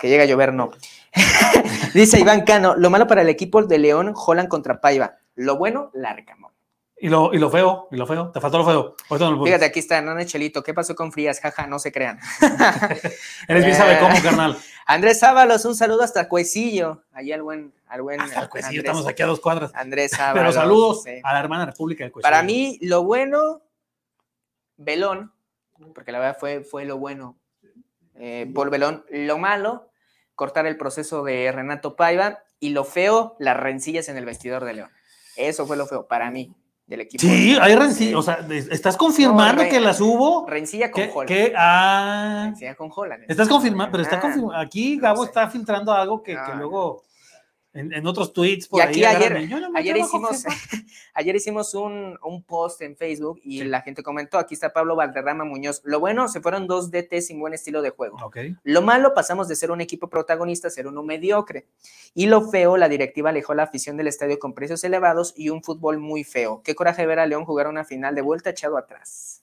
[0.00, 0.70] que llega a llover no.
[1.94, 5.18] Dice Iván Cano, lo malo para el equipo de León, Holland contra Paiva.
[5.34, 6.52] Lo bueno, Larcamón.
[7.00, 8.96] Y lo, y lo feo, y lo feo, te faltó lo feo.
[9.44, 10.64] Fíjate, aquí está Hernán Chelito.
[10.64, 11.38] ¿Qué pasó con Frías?
[11.40, 12.18] Jaja, no se crean.
[13.48, 14.56] Eres bien sabe cómo, carnal.
[14.86, 17.04] Andrés Ábalos, un saludo hasta Cuecillo.
[17.12, 18.20] Allí al buen, al buen.
[18.20, 19.70] Hasta Cuecillo, estamos aquí a dos cuadras.
[19.74, 20.34] Andrés Ábalos.
[20.34, 22.28] Pero saludos a la hermana República de Cuecillo.
[22.28, 23.62] Para mí, lo bueno,
[24.76, 25.32] Belón,
[25.94, 27.38] porque la verdad fue, fue lo bueno
[28.16, 29.04] eh, por Belón.
[29.08, 29.88] Lo malo,
[30.34, 32.40] cortar el proceso de Renato Paiva.
[32.58, 34.90] Y lo feo, las rencillas en el vestidor de León.
[35.36, 36.56] Eso fue lo feo para mí
[36.88, 37.20] del equipo.
[37.20, 38.18] Sí, hay rencilla.
[38.18, 40.46] O sea, ¿estás confirmando que las hubo?
[40.48, 41.28] Rencilla con Holland.
[41.28, 41.52] ¿Qué?
[41.56, 42.44] Ah.
[42.46, 43.24] Rencilla con Holland.
[43.28, 44.56] Estás confirmando, pero está ah, confirmando.
[44.56, 47.04] Aquí Gabo está filtrando algo que, que luego
[47.74, 49.36] en, otros tweets por y aquí ayer,
[49.74, 50.44] ayer, hicimos,
[51.14, 55.44] ayer hicimos un, un, post en Facebook y la gente comentó, aquí está Pablo Valderrama
[55.44, 58.18] Muñoz, lo bueno, se fueron dos DT sin buen estilo de juego.
[58.64, 61.66] Lo malo, pasamos de ser un equipo protagonista a ser uno mediocre.
[62.14, 65.62] Y lo feo, la directiva alejó la afición del estadio con precios elevados y un
[65.62, 66.62] fútbol muy feo.
[66.64, 69.42] Qué coraje ver a León jugar una final de vuelta echado atrás.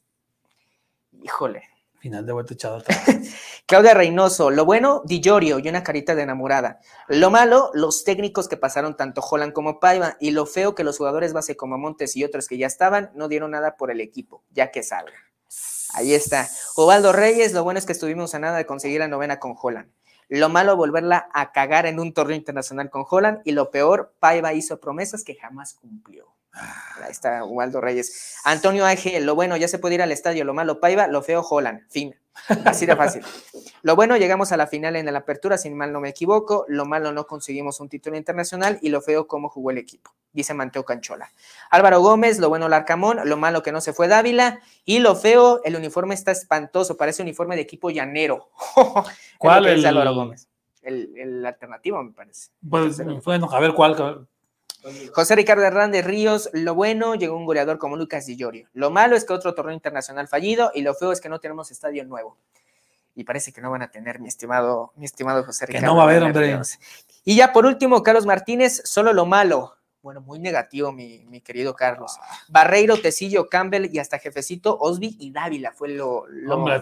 [1.24, 1.64] Híjole,
[2.00, 2.56] Final de vuelta
[3.66, 6.80] Claudia Reynoso, lo bueno, Di Giorgio y una carita de enamorada.
[7.08, 10.18] Lo malo, los técnicos que pasaron tanto Holland como Paiva.
[10.20, 13.28] Y lo feo que los jugadores base como Montes y otros que ya estaban no
[13.28, 15.18] dieron nada por el equipo, ya que salga.
[15.94, 16.48] Ahí está.
[16.76, 19.90] Ovaldo Reyes, lo bueno es que estuvimos a nada de conseguir la novena con Holland.
[20.28, 23.42] Lo malo, volverla a cagar en un torneo internacional con Holland.
[23.46, 26.36] Y lo peor, Paiva hizo promesas que jamás cumplió.
[26.56, 28.38] Ahí está Waldo Reyes.
[28.44, 31.42] Antonio Ángel, lo bueno, ya se puede ir al estadio, lo malo Paiva, lo feo
[31.42, 31.82] Holland.
[31.90, 32.16] Fin.
[32.66, 33.24] Así de fácil.
[33.82, 36.66] Lo bueno, llegamos a la final en la apertura, sin mal no me equivoco.
[36.68, 38.78] Lo malo, no conseguimos un título internacional.
[38.82, 40.14] Y lo feo, cómo jugó el equipo.
[40.34, 41.32] Dice Manteo Canchola.
[41.72, 43.20] Álvaro Gómez, lo bueno, Larcamón.
[43.24, 44.60] Lo malo, que no se fue Dávila.
[44.84, 46.98] Y lo feo, el uniforme está espantoso.
[46.98, 48.50] Parece uniforme de equipo llanero.
[49.38, 50.48] ¿Cuál es Álvaro Gómez?
[50.82, 52.50] El, alternativo, me parece.
[52.70, 54.28] Pues, bueno, a ver cuál.
[55.14, 58.68] José Ricardo Hernández Ríos, lo bueno, llegó un goleador como Lucas Di Llorio.
[58.74, 61.72] Lo malo es que otro torneo internacional fallido y lo feo es que no tenemos
[61.72, 62.38] estadio nuevo.
[63.16, 65.84] Y parece que no van a tener, mi estimado, mi estimado José Ricardo.
[65.84, 66.60] Que no va a haber, hombre.
[67.24, 69.76] Y ya por último, Carlos Martínez, solo lo malo.
[70.02, 72.16] Bueno, muy negativo, mi, querido Carlos.
[72.48, 76.80] Barreiro, Tecillo, Campbell y hasta jefecito Osby y Dávila fue lo, lo, Hombre,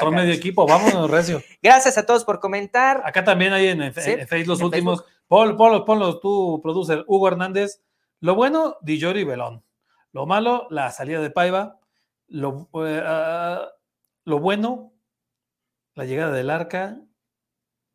[0.00, 1.40] lo medio equipo, vámonos, Recio.
[1.62, 3.02] Gracias a todos por comentar.
[3.04, 5.04] Acá también hay en, Facebook los últimos.
[5.28, 7.82] Pon, ponlos, tú, producer, Hugo Hernández.
[8.20, 9.64] Lo bueno, Di y Belón.
[10.12, 11.78] Lo malo, la salida de Paiva.
[12.28, 13.68] Lo, eh, ah,
[14.24, 14.92] lo bueno,
[15.94, 17.00] la llegada del arca.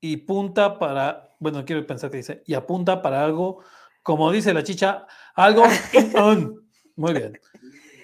[0.01, 3.63] Y punta para, bueno, quiero pensar que dice, y apunta para algo,
[4.01, 5.63] como dice la chicha, algo
[6.95, 7.39] Muy bien.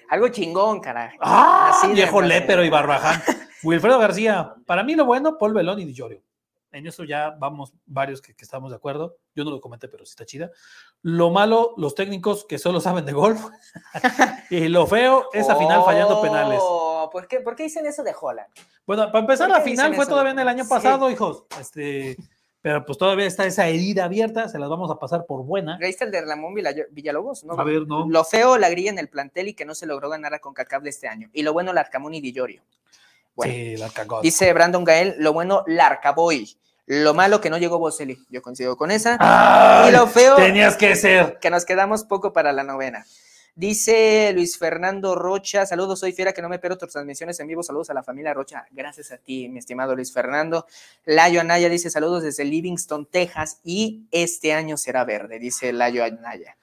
[0.10, 1.18] Algo chingón, carajo.
[1.20, 1.74] ¡Ah!
[1.94, 3.22] viejo lépero y barbaján.
[3.64, 5.94] Wilfredo García, para mí lo bueno, Paul Belón y Di
[6.72, 9.18] en eso ya vamos varios que, estamos de acuerdo.
[9.36, 10.52] Yo no lo comenté, pero sí está chida.
[11.02, 13.46] Lo malo, los técnicos que solo saben de golf.
[14.50, 16.60] y lo feo, esa final fallando penales.
[16.62, 18.50] Oh, ¿por qué, ¿Por qué dicen eso de Holland?
[18.86, 21.46] Bueno, para empezar, la final fue todavía en el año pasado, hijos.
[21.60, 22.18] Este,
[22.62, 25.78] pero pues todavía está esa herida abierta, se las vamos a pasar por buena.
[25.78, 26.54] ¿Viste el de Ramón
[26.92, 27.44] Villalobos?
[27.44, 27.54] ¿no?
[27.54, 28.08] A ver, no.
[28.10, 30.90] Lo feo, la grilla en el plantel y que no se logró ganar a Concacable
[30.90, 31.30] este año.
[31.34, 32.62] Y lo bueno, Larcamón y Dillorio.
[33.44, 33.76] Sí,
[34.22, 36.58] Dice Brandon Gael, lo bueno, Larcaboy.
[36.86, 39.18] Lo malo que no llegó Boselli, yo coincido con esa.
[39.88, 40.38] y lo feo.
[40.38, 41.38] Tenías que ser.
[41.40, 43.06] Que nos quedamos poco para la novena.
[43.58, 47.64] Dice Luis Fernando Rocha, saludos, soy Fiera, que no me pierdo tus transmisiones en vivo,
[47.64, 50.68] saludos a la familia Rocha, gracias a ti, mi estimado Luis Fernando.
[51.06, 56.56] Layo Anaya dice saludos desde Livingston, Texas, y este año será verde, dice Layo Anaya.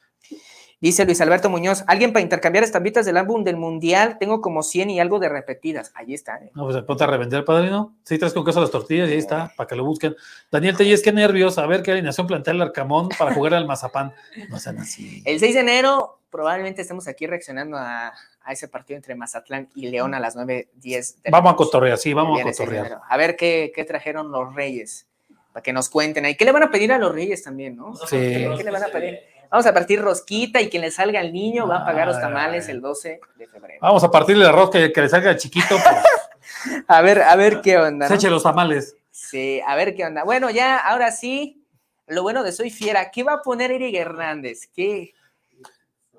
[0.85, 4.91] Dice Luis Alberto Muñoz, alguien para intercambiar estampitas del álbum del Mundial, tengo como 100
[4.91, 5.91] y algo de repetidas.
[5.95, 6.37] Ahí está.
[6.37, 6.51] ¿eh?
[6.53, 7.97] No, pues ponte a revender, padrino.
[8.03, 10.15] Sí, traes con queso las tortillas y ahí está, para que lo busquen.
[10.53, 14.13] Daniel Telles, qué nervios, a ver qué alineación plantea el Arcamón para jugar al Mazapán.
[14.51, 15.23] No sean así.
[15.25, 18.13] El 6 de enero probablemente estemos aquí reaccionando a,
[18.51, 22.39] ese partido entre Mazatlán y León a las 9.10 de Vamos a cotorrear, sí, vamos
[22.39, 22.99] a cotorrear.
[23.09, 25.07] A ver qué, qué trajeron los Reyes,
[25.51, 26.37] para que nos cuenten ahí.
[26.37, 27.97] ¿Qué le van a pedir a los Reyes también, no?
[27.97, 28.19] Sí.
[28.19, 29.34] ¿Qué le van a pedir?
[29.55, 32.69] Vamos a partir rosquita y quien le salga al niño va a pagar los tamales
[32.69, 33.79] el 12 de febrero.
[33.81, 35.77] Vamos a partirle la rosca y que le salga al chiquito.
[35.77, 36.85] Pues.
[36.89, 38.09] a ver, a ver qué onda.
[38.09, 38.97] Se eche los tamales.
[39.13, 40.25] Sí, a ver qué onda.
[40.25, 41.65] Bueno, ya, ahora sí,
[42.09, 43.13] lo bueno de Soy Fiera.
[43.13, 44.69] ¿Qué va a poner Eric Hernández?
[44.75, 45.15] ¿Qué,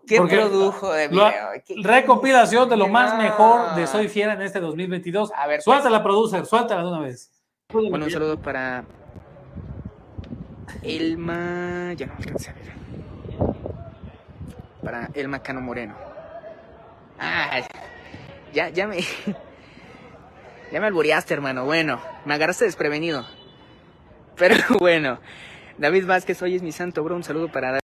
[0.08, 1.30] qué produjo de video?
[1.84, 5.34] recopilación de lo más mejor de Soy Fiera en este 2022.
[5.36, 6.04] A ver, suéltala, pues.
[6.04, 7.30] producer, suéltala de una vez.
[7.74, 8.86] Bueno, un saludo para
[10.84, 11.92] Elma.
[11.98, 12.85] Ya no alcancé a ver
[14.86, 15.96] para el Macano Moreno.
[17.20, 17.68] Ah,
[18.54, 19.00] ya, ya me.
[20.72, 21.64] Ya me albureaste, hermano.
[21.64, 23.24] Bueno, me agarraste desprevenido.
[24.36, 25.20] Pero bueno,
[25.78, 27.16] David Vázquez, hoy es mi santo, bro.
[27.16, 27.82] Un saludo para David.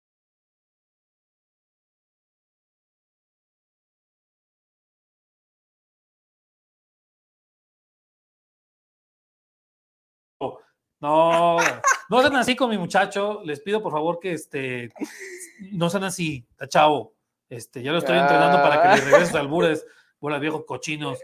[11.00, 11.55] No,
[12.08, 13.42] no sean así con mi muchacho.
[13.44, 14.92] Les pido por favor que este
[15.72, 17.14] no sean así, chavo.
[17.48, 19.86] Este, ya lo estoy entrenando para que le regrese a albures,
[20.18, 21.18] bolas viejos cochinos.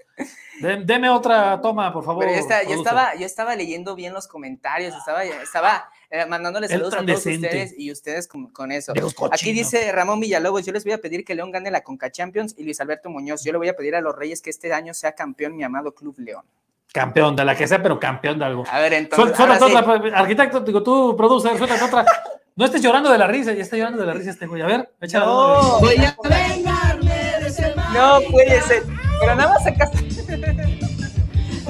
[0.61, 2.25] deme otra toma, por favor.
[2.27, 7.27] yo, estaba, yo estaba leyendo bien los comentarios, estaba, estaba eh, mandándoles saludos a todos
[7.27, 8.93] ustedes y ustedes con, eso.
[9.33, 12.55] Aquí dice Ramón Villalobos, yo les voy a pedir que León gane la Conca Champions
[12.57, 14.95] y Luis Alberto Muñoz, yo le voy a pedir a los Reyes que este año
[14.95, 16.45] sea campeón mi amado Club León.
[16.93, 18.65] Campeón, de la que sea, pero campeón de algo.
[18.71, 19.35] A ver, entonces.
[19.37, 22.05] Suelta otra, arquitecto, digo, tú, producer, suelta otra.
[22.55, 24.61] No estés llorando de la risa, ya está llorando de la risa este güey.
[24.61, 25.25] A ver, échale.
[25.25, 27.95] No, voy a vengarme de ese mal.
[27.95, 28.83] No puede ser.
[29.21, 29.91] Pero nada más acá.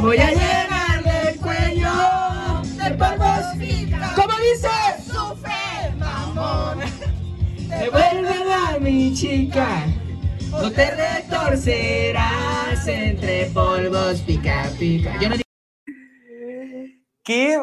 [0.01, 1.93] Voy a llenarle el cuello
[2.83, 3.45] de polvos.
[4.17, 4.69] ¿Cómo dice?
[5.07, 6.81] Sufre, mamón.
[7.69, 9.85] Te vuelve a dar mi chica.
[10.53, 15.19] No te retorcerás entre polvos pica pica.
[15.21, 15.37] Yo no
[17.25, 17.57] ¿Qué?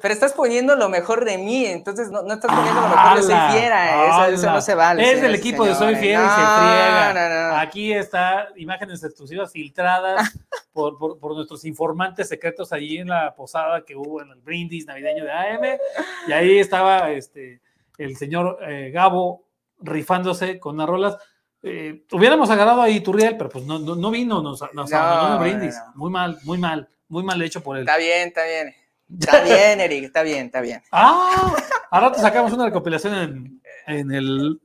[0.00, 3.34] Pero estás poniendo lo mejor de mí, entonces no, estás poniendo lo mejor de Soy
[3.52, 4.28] Fiera.
[4.28, 5.12] Eso, no se vale.
[5.12, 7.60] Es del equipo de Soy Fiera y se friega.
[7.60, 10.32] Aquí está imágenes exclusivas filtradas
[10.72, 15.24] por, por, nuestros informantes secretos allí en la posada que hubo en el brindis navideño
[15.24, 15.78] de AM.
[16.26, 17.60] Y ahí estaba este,
[17.98, 19.44] el señor eh, Gabo
[19.80, 21.16] rifándose con unas rolas.
[21.62, 25.76] Eh, hubiéramos agarrado ahí Turriel, pero pues no, no, vino, nos, nos abandonó el brindis.
[25.94, 27.82] Muy mal, muy mal muy mal hecho por él.
[27.82, 28.74] Está bien, está bien.
[29.18, 30.82] Está bien, Eric, está bien, está bien.
[30.92, 31.56] Ah,
[31.90, 34.60] ahora te sacamos una recopilación en, en, el,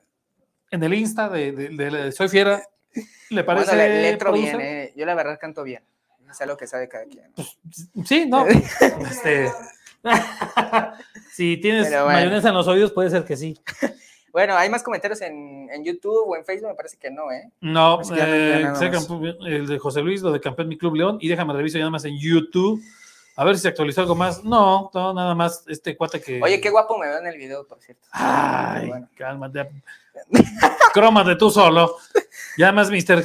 [0.72, 2.62] en el Insta de, de, Soy Fiera.
[3.30, 3.76] ¿Le parece?
[3.76, 4.94] Bueno, le, le bien, eh.
[4.96, 5.84] yo la verdad canto bien.
[6.26, 7.32] No sé lo que sabe cada quien.
[7.34, 7.58] Pues,
[8.06, 8.46] sí, no.
[8.48, 9.52] este,
[11.34, 13.60] si tienes mayonesa en los oídos, puede ser que sí.
[14.34, 16.69] Bueno, ¿hay más comentarios en, en, YouTube o en Facebook?
[16.69, 17.51] Me parece que no, ¿eh?
[17.61, 18.67] No, eh,
[19.45, 21.91] el de José Luis, lo de Campeón Mi Club León, y déjame reviso ya nada
[21.91, 22.81] más en YouTube.
[23.36, 24.43] A ver si se actualizó algo más.
[24.43, 26.41] No, no, nada más este cuate que.
[26.41, 28.07] Oye, qué guapo me veo en el video, por cierto.
[28.11, 29.69] Ay, cálmate.
[30.93, 31.97] Crómate tú solo.
[32.57, 33.21] Ya más, Mr.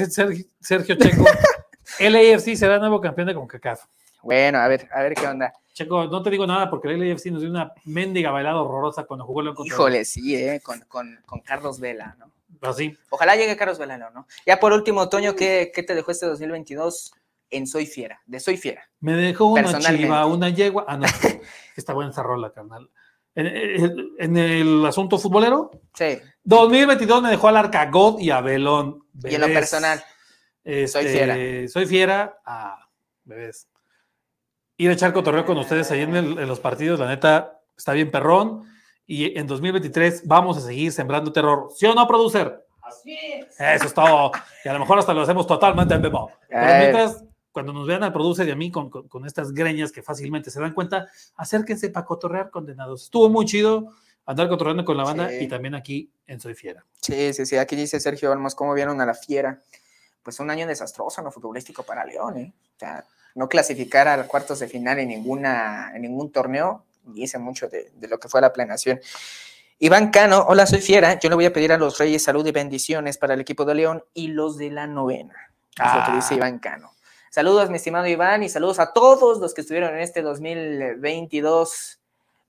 [0.60, 1.24] Sergio Checo.
[1.98, 3.84] El AFC será nuevo campeón de CONCACAF.
[4.22, 5.54] Bueno, a ver, a ver qué onda.
[5.78, 9.24] Checo, no te digo nada porque el LAFC nos dio una mendiga bailada horrorosa cuando
[9.24, 12.32] jugó León contra Híjole, sí, eh, con, con, con, Carlos Vela, ¿no?
[12.68, 12.96] Así.
[12.98, 14.26] Ah, Ojalá llegue Carlos Vela, ¿no?
[14.44, 17.12] Ya por último, Toño, ¿qué, ¿qué, te dejó este 2022
[17.50, 18.20] en Soy Fiera?
[18.26, 18.90] De Soy Fiera.
[18.98, 20.84] Me dejó una chiva, una yegua.
[20.88, 21.06] Ah, no,
[21.76, 22.90] está buena esa rola, carnal.
[23.36, 26.18] En, el asunto futbolero, sí.
[26.42, 29.04] 2022 me dejó al Arca God y a Belón.
[29.22, 30.02] Y en lo personal,
[30.64, 31.36] este, soy fiera.
[31.68, 32.88] Soy fiera a
[33.22, 33.68] bebés
[34.78, 38.64] ir a echar cotorreo con ustedes ahí en, los partidos, la neta, está bien perrón.
[39.06, 41.68] Y en 2023 vamos a seguir sembrando terror.
[41.74, 42.64] ¿Sí o no, producer?
[42.82, 43.60] Así es.
[43.60, 44.32] Eso es todo.
[44.64, 46.30] Y a lo mejor hasta lo hacemos totalmente en vivo.
[46.48, 50.02] Pero mientras, cuando nos vean al producer y a mí con, con, estas greñas que
[50.02, 53.04] fácilmente se dan cuenta, acérquense para cotorrear condenados.
[53.04, 53.92] Estuvo muy chido
[54.26, 56.84] andar cotorreando con la banda y también aquí en Soy Fiera.
[57.00, 57.56] Sí, sí, sí.
[57.56, 59.60] Aquí dice Sergio Olmos, ¿cómo vieron a la Fiera?
[60.22, 62.52] Pues un año desastroso en lo futbolístico para León, ¿eh?
[62.76, 63.04] O sea,
[63.34, 68.18] no clasificar a cuartos de final en, ninguna, en ningún torneo, dice mucho de, lo
[68.18, 69.00] que fue la planeación.
[69.78, 71.18] Iván Cano, hola, soy Fiera.
[71.18, 73.74] Yo le voy a pedir a los Reyes salud y bendiciones para el equipo de
[73.76, 75.52] León y los de la novena.
[75.76, 76.36] Es lo que dice ah.
[76.38, 76.92] Iván Cano.
[77.30, 82.00] Saludos, mi estimado Iván, y saludos a todos los que estuvieron en este 2022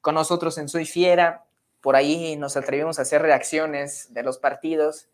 [0.01, 1.43] con nosotros en Soy Fiera.
[1.81, 5.07] por ahí nos atrevimos a hacer reacciones de los partidos.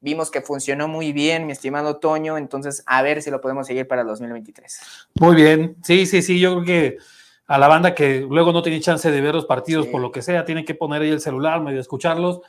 [0.00, 3.86] Vimos que funcionó muy bien, mi estimado Toño, entonces a ver si lo podemos seguir
[3.86, 4.80] para el 2023.
[5.20, 6.98] Muy bien, sí, sí, sí, yo creo que
[7.46, 10.22] a la banda que luego no tiene chance de ver los partidos por lo que
[10.22, 12.40] sea, tienen que poner ahí el celular, medio escucharlos.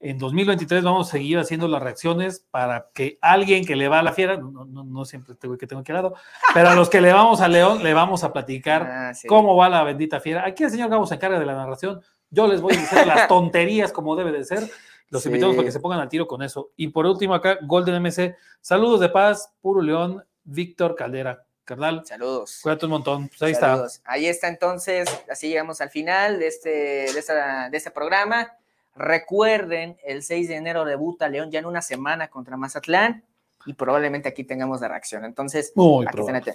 [0.00, 4.02] En 2023 vamos a seguir haciendo las reacciones para que alguien que le va a
[4.02, 6.14] la fiera, no, no, no siempre tengo que tengo al lado,
[6.54, 9.26] pero a los que le vamos a León, le vamos a platicar ah, sí.
[9.26, 10.46] cómo va la bendita fiera.
[10.46, 12.00] Aquí el señor Gabo se encarga de la narración.
[12.30, 14.70] Yo les voy a decir las tonterías como debe de ser.
[15.10, 15.28] Los sí.
[15.28, 16.70] invitamos para que se pongan al tiro con eso.
[16.76, 18.36] Y por último acá, Golden MC.
[18.60, 21.44] Saludos de paz, Puro León, Víctor Caldera.
[21.64, 22.02] Carnal.
[22.04, 22.60] Saludos.
[22.62, 23.28] Cuídate un montón.
[23.28, 23.94] Pues ahí Saludos.
[23.94, 24.12] está.
[24.12, 28.52] Ahí está entonces, así llegamos al final de este, de, esta, de este programa.
[28.94, 33.24] Recuerden, el 6 de enero debuta León ya en una semana contra Mazatlán
[33.66, 35.24] y probablemente aquí tengamos la reacción.
[35.24, 36.06] Entonces, Muy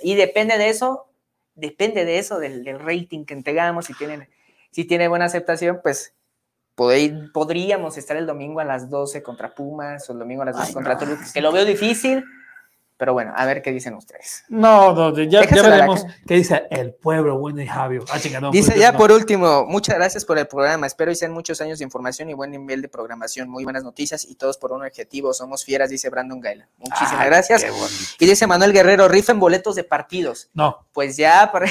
[0.03, 1.07] y depende de eso,
[1.55, 4.29] depende de eso, del, del rating que entregamos, si tienen,
[4.71, 6.13] si tiene buena aceptación, pues
[7.33, 10.67] podríamos estar el domingo a las 12 contra Pumas o el domingo a las 12
[10.67, 10.99] Ay, contra no.
[10.99, 12.23] Toluca, que lo veo difícil,
[12.95, 14.43] pero bueno, a ver qué dicen ustedes.
[14.49, 18.05] No, no ya, ya veremos qué dice el pueblo bueno y Javio.
[18.11, 18.97] Ah, chica, no, dice pues, ya no.
[18.97, 20.87] por último, muchas gracias por el programa.
[20.87, 23.49] Espero y sean muchos años de información y buen nivel de programación.
[23.49, 25.33] Muy buenas noticias y todos por un objetivo.
[25.33, 26.69] Somos fieras, dice Brandon Gaila.
[26.77, 27.65] Muchísimas Ay, gracias.
[28.19, 30.49] Y dice Manuel Guerrero, rifen boletos de partidos.
[30.53, 30.85] No.
[30.93, 31.67] Pues ya para,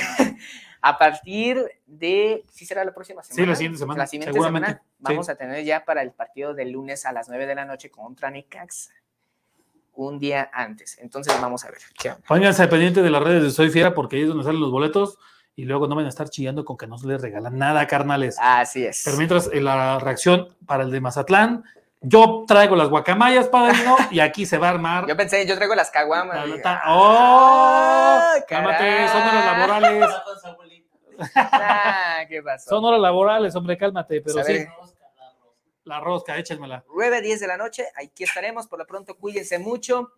[0.89, 3.45] a partir de, ¿sí será la próxima semana?
[3.45, 3.99] Sí, la siguiente semana.
[3.99, 5.33] La siguiente semana vamos sí.
[5.33, 8.31] a tener ya para el partido del lunes a las 9 de la noche contra
[8.31, 8.93] Necaxa
[9.95, 10.99] un día antes.
[11.01, 11.81] Entonces vamos a ver.
[12.27, 15.19] Pónganse pendiente de las redes de Soy Fiera porque ahí es donde salen los boletos
[15.57, 18.37] y luego no van a estar chillando con que no se les regalan nada, carnales.
[18.41, 19.03] Así es.
[19.05, 21.65] Pero mientras en la reacción para el de Mazatlán,
[22.01, 25.07] yo traigo las guacamayas, padrino, y aquí se va a armar.
[25.09, 26.49] Yo pensé, yo traigo las caguamas.
[26.87, 28.21] ¡Oh!
[28.47, 30.11] Cálmate, son horas laborales.
[31.35, 32.71] Ah, ¿qué pasó?
[32.71, 34.67] Son horas laborales, hombre, cálmate, pero sí.
[35.85, 36.85] La rosca, échenmela.
[36.95, 38.67] 9, 10 de la noche, aquí estaremos.
[38.67, 40.13] Por lo pronto, cuídense mucho.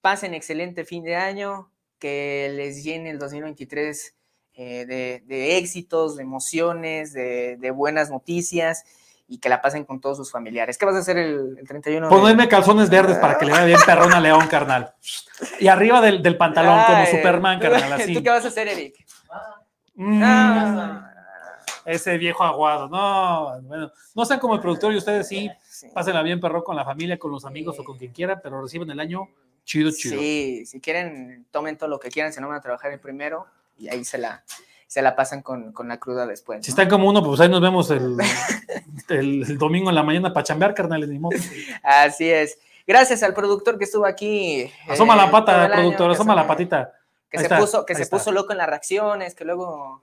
[0.00, 1.70] Pasen excelente fin de año.
[1.98, 4.16] Que les llene el 2023
[4.54, 8.84] eh, de, de, éxitos, de emociones, de, de, buenas noticias
[9.28, 10.78] y que la pasen con todos sus familiares.
[10.78, 12.08] ¿Qué vas a hacer el, el 31?
[12.08, 12.48] Ponerme de...
[12.48, 14.94] calzones verdes para que le vaya bien perrón a León, carnal.
[15.58, 17.92] Y arriba del, del pantalón, Ay, como Superman, carnal.
[17.94, 18.12] Así.
[18.14, 18.94] ¿Tú qué vas a hacer, Eric?
[19.96, 20.22] Mm.
[20.22, 21.06] Ah
[21.86, 22.88] ese viejo aguado.
[22.88, 25.88] No, bueno, no sean como el productor y ustedes sí, sí.
[25.94, 27.82] pásenla bien, perro, con la familia, con los amigos sí.
[27.82, 29.28] o con quien quiera, pero reciben el año
[29.64, 30.18] chido, chido.
[30.18, 33.46] Sí, si quieren, tomen todo lo que quieran, si no van a trabajar el primero
[33.78, 34.42] y ahí se la,
[34.86, 36.58] se la pasan con, con la cruda después.
[36.58, 36.64] ¿no?
[36.64, 38.16] Si están como uno, pues ahí nos vemos el,
[39.08, 41.38] el, el domingo en la mañana para chambear, carnales, ni modo.
[41.82, 42.58] Así es.
[42.86, 44.70] Gracias al productor que estuvo aquí.
[44.88, 46.92] Asoma eh, la pata, productor, asoma la patita.
[47.36, 50.02] Que, se, está, puso, que se puso loco en las reacciones, que luego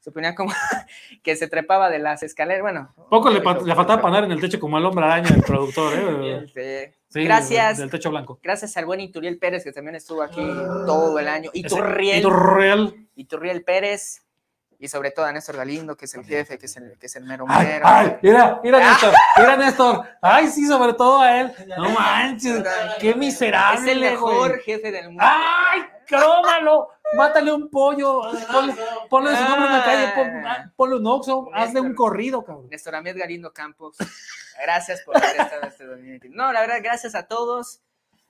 [0.00, 0.52] se ponía como
[1.22, 2.62] que se trepaba de las escaleras.
[2.62, 5.92] Bueno, poco le, le faltaba panar en el techo como el hombre araña del productor.
[5.96, 6.46] ¿eh?
[6.54, 6.94] Sí.
[7.14, 7.78] Sí, gracias.
[7.78, 8.40] Del techo blanco.
[8.42, 10.44] Gracias al buen Ituriel Pérez, que también estuvo aquí
[10.84, 11.48] todo el año.
[11.52, 12.18] Iturriel.
[12.18, 13.08] Iturriel.
[13.14, 14.24] Iturriel Pérez.
[14.80, 17.14] Y sobre todo a Néstor Galindo, que es el jefe, que es el, que es
[17.14, 17.84] el mero ay, mero.
[17.86, 20.04] Ay, mira, mira Néstor, mira Néstor.
[20.20, 21.52] Ay, sí, sobre todo a él.
[21.78, 22.64] No manches,
[22.98, 23.92] qué miserable.
[23.92, 24.62] Es el mejor güey.
[24.62, 25.22] jefe del mundo.
[25.24, 26.88] Ay, crómalo.
[27.16, 28.74] Mátale un pollo, ponle,
[29.08, 32.68] ponle su nombre en la calle, pon, ponle un oxo, hazle un corrido, cabrón.
[32.68, 33.96] Néstor Ahmed Galindo Campos,
[34.60, 36.30] gracias por haber estado este 2020.
[36.30, 37.82] No, la verdad, gracias a todos,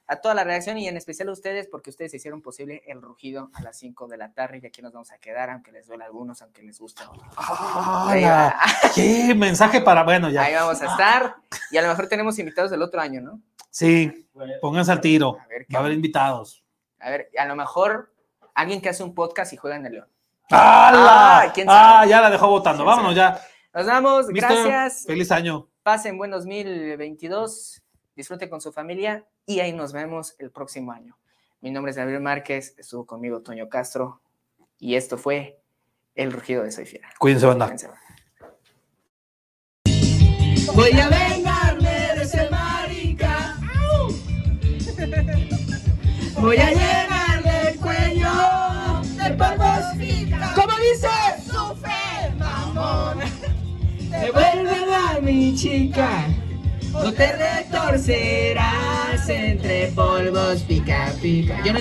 [0.06, 3.50] a toda la reacción y en especial a ustedes, porque ustedes hicieron posible el rugido
[3.54, 6.04] a las 5 de la tarde y aquí nos vamos a quedar, aunque les duele
[6.04, 7.04] a algunos, aunque les guste.
[7.36, 8.52] ¡Ah,
[8.94, 10.42] ¡Qué mensaje para, bueno, ya!
[10.42, 11.36] Ahí vamos a estar
[11.70, 13.40] y a lo mejor tenemos invitados del otro año, ¿no?
[13.70, 14.28] Sí,
[14.60, 16.63] pónganse al tiro, a ver, va a haber invitados.
[17.04, 18.14] A ver, a lo mejor
[18.54, 20.08] alguien que hace un podcast y juega en el León.
[20.50, 21.52] ¡Ah!
[21.68, 22.82] ah ya la dejó votando.
[22.82, 23.38] Vámonos ya.
[23.74, 24.28] Nos vamos.
[24.28, 25.04] Mister, Gracias.
[25.06, 25.68] Feliz año.
[25.82, 27.82] Pasen buen 2022.
[28.16, 31.18] Disfruten con su familia y ahí nos vemos el próximo año.
[31.60, 32.74] Mi nombre es Gabriel Márquez.
[32.78, 34.22] Estuvo conmigo Toño Castro.
[34.78, 35.60] Y esto fue
[36.14, 37.10] El Rugido de Soy Fiera.
[37.18, 37.66] Cuídense, banda.
[37.66, 38.00] Cuídense, banda.
[40.74, 42.73] Voy a vengarme de ese marica.
[46.44, 48.30] Voy a llenarle el cuello
[49.16, 49.84] de polvos.
[50.54, 51.08] ¿Cómo dice?
[51.42, 53.20] Sufre, mamón.
[54.10, 56.26] Devuélveme a mi chica.
[56.92, 61.62] O te retorcerás entre polvos pica pica.
[61.64, 61.80] Yo no